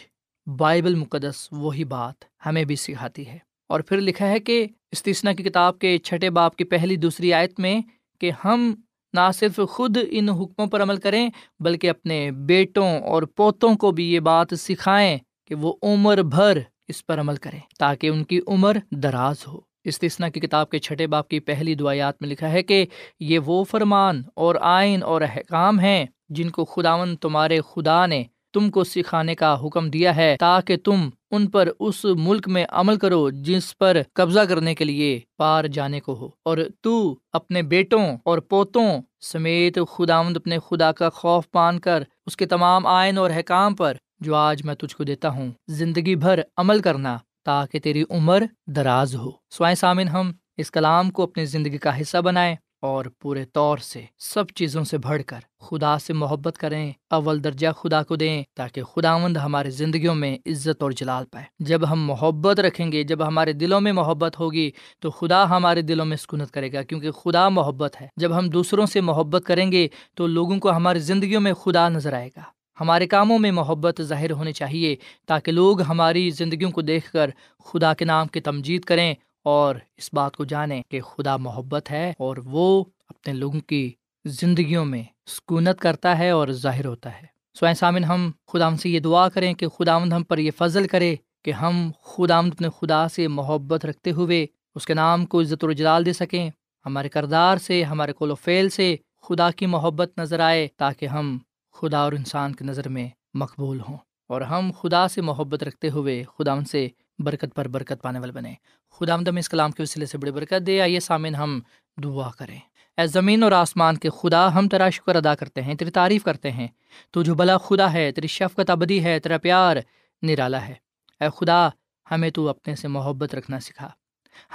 بائبل 0.57 0.95
مقدس 0.95 1.47
وہی 1.51 1.83
بات 1.83 2.15
ہمیں 2.45 2.63
بھی 2.63 2.75
سکھاتی 2.75 3.27
ہے۔ 3.27 3.37
اور 3.69 3.79
پھر 3.79 3.97
لکھا 3.97 4.27
ہے 4.27 4.39
کہ 4.39 4.67
استثنا 4.91 5.33
کی 5.33 5.43
کتاب 5.43 5.79
کے 5.79 5.97
چھٹے 5.97 6.29
باپ 6.29 6.55
کی 6.55 6.63
پہلی 6.63 6.95
دوسری 6.95 7.33
آیت 7.33 7.59
میں 7.59 7.81
کہ 8.19 8.31
ہم 8.45 8.75
نہ 9.13 9.31
صرف 9.33 9.59
خود 9.69 9.97
ان 10.11 10.29
حکموں 10.29 10.67
پر 10.67 10.81
عمل 10.81 10.97
کریں 10.97 11.29
بلکہ 11.59 11.89
اپنے 11.89 12.31
بیٹوں 12.31 13.01
اور 13.01 13.23
پوتوں 13.23 13.75
کو 13.75 13.91
بھی 13.91 14.13
یہ 14.13 14.19
بات 14.19 14.47
سکھائیں 14.51 15.17
کہ 15.47 15.55
وہ 15.55 15.73
عمر 15.81 16.17
بھر 16.17 16.59
اس 16.89 17.05
پر 17.05 17.19
عمل 17.19 17.35
کریں 17.35 17.59
تاکہ 17.79 18.07
ان 18.07 18.23
کی 18.23 18.39
عمر 18.47 18.77
دراز 18.91 19.35
ہو۔ 19.47 19.59
استثنا 19.83 20.29
کی 20.29 20.39
کتاب 20.39 20.69
کے 20.69 20.79
چھٹے 20.79 21.07
باپ 21.07 21.27
کی 21.27 21.39
پہلی 21.39 21.75
دعایات 21.75 22.21
میں 22.21 22.29
لکھا 22.29 22.51
ہے 22.51 22.63
کہ 22.63 22.85
یہ 23.19 23.39
وہ 23.39 23.63
فرمان 23.63 24.23
اور 24.35 24.55
آئین 24.61 25.03
اور 25.03 25.21
احکام 25.21 25.79
ہیں 25.79 26.05
جن 26.29 26.49
کو 26.49 26.65
خداون 26.65 27.15
تمہارے 27.15 27.59
خدا 27.61 28.05
نے 28.05 28.23
تم 28.53 28.69
کو 28.69 28.83
سکھانے 28.83 29.35
کا 29.35 29.57
حکم 29.65 29.89
دیا 29.89 30.15
ہے 30.15 30.35
تاکہ 30.39 30.77
تم 30.77 31.09
ان 31.31 31.47
پر 31.47 31.69
اس 31.79 32.05
ملک 32.05 32.47
میں 32.47 32.65
عمل 32.69 32.95
کرو 32.95 33.29
جس 33.29 33.77
پر 33.77 33.97
قبضہ 34.13 34.39
کرنے 34.39 34.75
کے 34.75 34.85
لیے 34.85 35.19
پار 35.37 35.65
جانے 35.65 35.99
کو 35.99 36.13
ہو۔ 36.13 36.29
اور 36.45 36.57
تو 36.81 37.15
اپنے 37.33 37.61
بیٹوں 37.61 38.17
اور 38.23 38.37
پوتوں 38.37 39.01
سمیت 39.21 39.79
خداوند 39.91 40.37
اپنے 40.37 40.57
خدا 40.69 40.91
کا 40.91 41.09
خوف 41.09 41.51
پان 41.51 41.79
کر 41.79 42.03
اس 42.25 42.37
کے 42.37 42.45
تمام 42.45 42.87
آئین 42.87 43.17
اور 43.17 43.31
حکام 43.39 43.75
پر 43.75 43.93
جو 44.19 44.35
آج 44.35 44.63
میں 44.63 44.75
تجھ 44.75 44.95
کو 44.95 45.03
دیتا 45.03 45.29
ہوں، 45.29 45.51
زندگی 45.67 46.15
بھر 46.15 46.39
عمل 46.57 46.79
کرنا 46.79 47.17
تاکہ 47.45 47.79
تیری 47.79 48.03
عمر 48.09 48.43
دراز 48.67 49.15
ہو۔ 49.15 49.31
سوائے 49.49 49.75
سامن، 49.75 50.07
ہم 50.07 50.31
اس 50.57 50.71
کلام 50.71 51.09
کو 51.09 51.23
اپنی 51.23 51.45
زندگی 51.45 51.77
کا 51.77 52.01
حصہ 52.01 52.17
بنائیں 52.17 52.55
اور 52.81 53.05
پورے 53.19 53.45
طور 53.45 53.77
سے 53.77 54.01
سب 54.17 54.43
چیزوں 54.55 54.83
سے 54.83 54.97
بڑھ 54.97 55.21
کر 55.27 55.39
خدا 55.59 55.99
سے 55.99 56.13
محبت 56.13 56.57
کریں، 56.57 56.91
اول 57.09 57.43
درجہ 57.43 57.67
خدا 57.77 58.03
کو 58.03 58.15
دیں 58.15 58.43
تاکہ 58.55 58.83
خدا 58.83 59.17
مند 59.17 59.37
ہماری 59.37 59.69
زندگیوں 59.69 60.15
میں 60.15 60.37
عزت 60.45 60.83
اور 60.83 60.91
جلال 60.91 61.25
پائے۔ 61.25 61.45
جب 61.59 61.91
ہم 61.91 62.05
محبت 62.05 62.59
رکھیں 62.59 62.91
گے، 62.91 63.03
جب 63.03 63.27
ہمارے 63.27 63.53
دلوں 63.53 63.81
میں 63.81 63.91
محبت 63.91 64.39
ہوگی، 64.39 64.71
تو 64.99 65.11
خدا 65.11 65.49
ہمارے 65.49 65.81
دلوں 65.81 66.05
میں 66.05 66.17
سکونت 66.17 66.51
کرے 66.51 66.73
گا، 66.73 66.81
کیونکہ 66.81 67.11
خدا 67.11 67.49
محبت 67.49 68.01
ہے۔ 68.01 68.07
جب 68.17 68.37
ہم 68.37 68.49
دوسروں 68.49 68.85
سے 68.85 69.01
محبت 69.01 69.43
کریں 69.45 69.71
گے، 69.71 69.87
تو 70.15 70.27
لوگوں 70.27 70.59
کو 70.59 70.71
ہماری 70.71 70.99
زندگیوں 70.99 71.41
میں 71.41 71.53
خدا 71.53 71.89
نظر 71.89 72.13
آئے 72.13 72.29
گا۔ 72.37 72.58
ہمارے 72.79 73.07
کاموں 73.07 73.39
میں 73.39 73.51
محبت 73.51 74.01
ظاہر 74.01 74.31
ہونی 74.31 74.51
چاہیے 74.51 74.95
تاکہ 75.27 75.51
لوگ 75.51 75.81
ہماری 75.81 76.29
زندگیوں 76.29 76.71
کو 76.71 76.81
دیکھ 76.81 77.11
کر 77.11 77.29
خدا 77.65 77.93
کے 77.93 78.05
نام 78.05 78.27
کی 78.27 78.41
تمجید 78.41 78.83
کریں 78.83 79.13
اور 79.43 79.75
اس 79.97 80.09
بات 80.13 80.37
کو 80.37 80.45
جانیں 80.45 80.81
کہ 80.89 81.01
خدا 81.01 81.37
محبت 81.37 81.91
ہے 81.91 82.13
اور 82.19 82.37
وہ 82.45 82.83
اپنے 83.09 83.33
لوگوں 83.33 83.59
کی 83.59 83.91
زندگیوں 84.25 84.85
میں 84.85 85.03
سکونت 85.25 85.79
کرتا 85.79 86.19
ہے 86.19 86.29
اور 86.29 86.47
ظاہر 86.47 86.85
ہوتا 86.85 87.09
ہے۔ 87.13 87.39
سوائے 87.53 87.75
سامن 87.75 88.03
ہم 88.03 88.31
خدا 88.47 88.75
سے 88.75 88.89
یہ 88.89 88.99
دعا 88.99 89.29
کریں 89.29 89.53
کہ 89.53 89.67
خدا 89.67 89.97
ہم 89.97 90.23
پر 90.23 90.37
یہ 90.37 90.51
فضل 90.57 90.87
کرے 90.87 91.15
کہ 91.45 91.51
ہم 91.51 91.91
خدا 92.03 92.37
اپنے 92.37 92.67
خدا 92.81 93.07
سے 93.07 93.27
محبت 93.27 93.85
رکھتے 93.85 94.11
ہوئے 94.11 94.45
اس 94.75 94.85
کے 94.85 94.93
نام 94.93 95.25
کو 95.25 95.41
عزت 95.41 95.63
و 95.63 95.71
جلال 95.71 96.05
دے 96.05 96.13
سکیں۔ 96.13 96.49
ہمارے 96.85 97.09
کردار 97.09 97.57
سے، 97.57 97.83
ہمارے 97.83 98.13
کول 98.13 98.31
و 98.31 98.35
فیل 98.35 98.69
سے 98.69 98.95
خدا 99.21 99.51
کی 99.51 99.65
محبت 99.65 100.19
نظر 100.19 100.39
آئے 100.39 100.67
تاکہ 100.77 101.05
ہم 101.05 101.37
خدا 101.81 101.97
اور 101.97 102.11
انسان 102.11 102.55
کی 102.55 102.65
نظر 102.65 102.89
میں 102.89 103.09
مقبول 103.33 103.79
ہوں۔ 103.79 103.97
اور 104.27 104.41
ہم 104.41 104.71
خدا 104.81 105.07
سے 105.07 105.21
محبت 105.21 105.63
رکھتے 105.63 105.89
ہوئے 105.89 106.23
خدا 106.37 106.51
ان 106.51 106.65
سے 106.65 106.87
برکت 107.19 107.55
پر 107.55 107.67
برکت 107.67 108.01
پانے 108.01 108.19
والے 108.19 108.31
بنے 108.31 108.53
خدا 108.91 109.13
آمدم 109.13 109.37
اس 109.37 109.49
کلام 109.49 109.71
کے 109.71 109.83
وسیلے 109.83 110.05
سے 110.05 110.17
بڑی 110.17 110.31
برکت 110.31 110.67
دے۔ 110.67 110.81
آئیے 110.81 110.99
سامن 110.99 111.35
ہم 111.35 111.59
دعا 112.03 112.29
کریں۔ 112.39 112.59
اے 112.97 113.07
زمین 113.07 113.43
اور 113.43 113.51
آسمان 113.51 113.97
کے 113.97 114.09
خدا، 114.09 114.55
ہم 114.55 114.67
تیرا 114.67 114.89
شکر 114.89 115.15
ادا 115.15 115.35
کرتے 115.35 115.61
ہیں، 115.61 115.73
تیری 115.73 115.91
تعریف 115.91 116.23
کرتے 116.23 116.51
ہیں۔ 116.51 116.67
تو 117.11 117.23
جو 117.23 117.35
بلا 117.35 117.57
خدا 117.57 117.93
ہے، 117.93 118.11
تیری 118.11 118.27
شفقت 118.27 118.69
ابدی 118.69 119.03
ہے، 119.03 119.19
تیرا 119.19 119.37
پیار 119.37 119.77
نرالا 120.21 120.67
ہے۔ 120.67 120.73
اے 121.19 121.27
خدا، 121.35 121.69
ہمیں 122.11 122.29
تو 122.29 122.49
اپنے 122.49 122.75
سے 122.75 122.87
محبت 122.87 123.35
رکھنا 123.35 123.59
سکھا۔ 123.59 123.89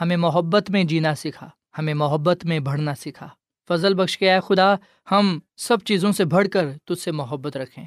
ہمیں 0.01 0.17
محبت 0.17 0.71
میں 0.71 0.85
جینا 0.85 1.15
سکھا۔ 1.15 1.51
ہمیں 1.79 1.95
محبت 1.95 2.45
میں 2.45 2.61
بڑھنا 2.61 2.95
سکھا۔ 2.95 3.29
فضل 3.69 3.95
بخش 3.95 4.19
کے 4.19 4.33
اے 4.33 4.41
خدا، 4.41 4.75
ہم 5.11 5.39
سب 5.57 5.77
چیزوں 5.85 6.13
سے 6.13 6.25
بڑھ 6.25 6.49
کر 6.49 6.67
تجھ 6.85 6.99
سے 6.99 7.11
محبت 7.11 7.57
رکھیں۔ 7.57 7.85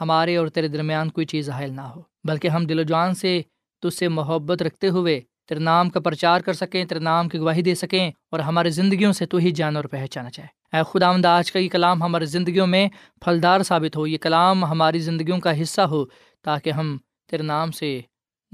ہمارے 0.00 0.36
اور 0.36 0.48
تیرے 0.48 0.68
درمیان 0.68 1.10
کوئی 1.10 1.26
چیز 1.26 1.50
حائل 1.50 1.72
نہ 1.72 1.80
ہو، 1.80 2.02
بلکہ 2.24 2.48
ہم 2.48 2.66
دل 2.66 2.78
و 2.78 2.82
جان 2.82 3.14
سے 3.14 3.42
تجھ 3.82 3.94
سے 3.94 4.08
محبت 4.08 4.62
رکھتے 4.62 4.88
ہوئے 4.88 5.20
تیرے 5.48 5.60
نام 5.60 5.90
کا 5.90 6.00
پرچار 6.00 6.40
کر 6.40 6.52
سکیں، 6.52 6.84
تیرے 6.84 7.00
نام 7.00 7.28
کی 7.28 7.38
گواہی 7.38 7.62
دے 7.62 7.74
سکیں 7.74 8.10
اور 8.30 8.40
ہماری 8.40 8.70
زندگیوں 8.70 9.12
سے 9.12 9.26
تو 9.26 9.36
ہی 9.36 9.50
جان 9.50 9.76
اور 9.76 9.84
پہچانا 9.84 10.30
چاہے۔ 10.30 10.76
اے 10.76 10.82
خدا 10.92 11.08
آمد 11.08 11.24
آج 11.24 11.52
کا 11.52 11.58
یہ 11.58 11.68
کلام 11.68 12.02
ہماری 12.02 12.24
زندگیوں 12.24 12.66
میں 12.66 12.88
پھلدار 13.20 13.62
ثابت 13.62 13.96
ہو، 13.96 14.06
یہ 14.06 14.18
کلام 14.18 14.64
ہماری 14.64 14.98
زندگیوں 14.98 15.38
کا 15.38 15.62
حصہ 15.62 15.80
ہو 15.80 16.04
تاکہ 16.42 16.70
ہم 16.70 16.96
تیرے 17.30 17.42
نام 17.42 17.70
سے 17.70 18.00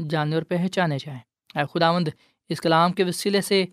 جانے 0.08 0.34
اور 0.34 0.42
پہچانے 0.42 0.96
جائیں۔ 1.00 1.20
اے 1.54 1.64
خدا 1.74 1.90
اس 2.48 2.60
کلام 2.60 2.92
کے 2.92 3.04
وسیلے 3.04 3.40
سے 3.40 3.64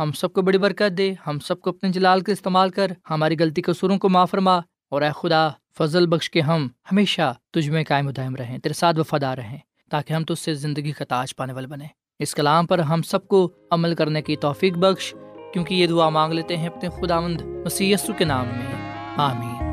ہم 0.00 0.12
سب 0.12 0.32
کو 0.32 0.42
بڑی 0.42 0.58
برکت 0.58 0.98
دے، 0.98 1.14
ہم 1.26 1.38
سب 1.38 1.60
کو 1.60 1.70
اپنے 1.70 1.90
جلال 1.90 2.20
کے 2.20 2.32
استعمال 2.32 2.70
کر، 2.70 2.86
ہماری 3.10 3.36
غلطی 3.38 3.62
قصوروں 3.62 3.98
کو 3.98 4.08
معاف 4.08 4.30
فرما۔ 4.30 4.60
اور 4.90 5.02
اے 5.02 5.10
خدا، 5.14 5.48
فضل 5.78 6.06
بخش 6.06 6.30
کے 6.30 6.40
ہم 6.40 6.68
ہمیشہ 6.92 7.34
تجھ 7.50 7.70
میں 7.70 7.84
قائم 7.88 8.06
و 8.06 8.10
دائم 8.10 8.36
رہیں، 8.36 8.58
تیرے 8.58 8.74
ساتھ 8.74 8.98
وفادار 8.98 9.38
رہیں، 9.38 9.58
تاکہ 9.90 10.12
ہم 10.12 10.24
تجھ 10.24 10.38
سے 10.38 10.54
زندگی 10.54 10.92
کا 10.92 11.04
تاج 11.04 11.36
پانے 11.36 11.52
والے 11.52 11.66
بنے 11.66 11.84
اس 12.18 12.34
کلام 12.34 12.66
پر 12.66 12.78
ہم 12.78 13.02
سب 13.02 13.28
کو 13.28 13.52
عمل 13.70 13.94
کرنے 13.94 14.22
کی 14.22 14.36
توفیق 14.36 14.74
بخش، 14.74 15.14
کیونکہ 15.52 15.74
یہ 15.74 15.86
دعا 15.86 16.08
مانگ 16.08 16.32
لیتے 16.32 16.56
ہیں 16.56 16.66
اپنے 16.66 16.88
خدا 16.88 17.20
مند 17.20 17.40
مسی 17.40 17.94
کے 18.18 18.24
نام 18.24 18.46
میں۔ 18.46 18.92
آمین۔ 19.16 19.72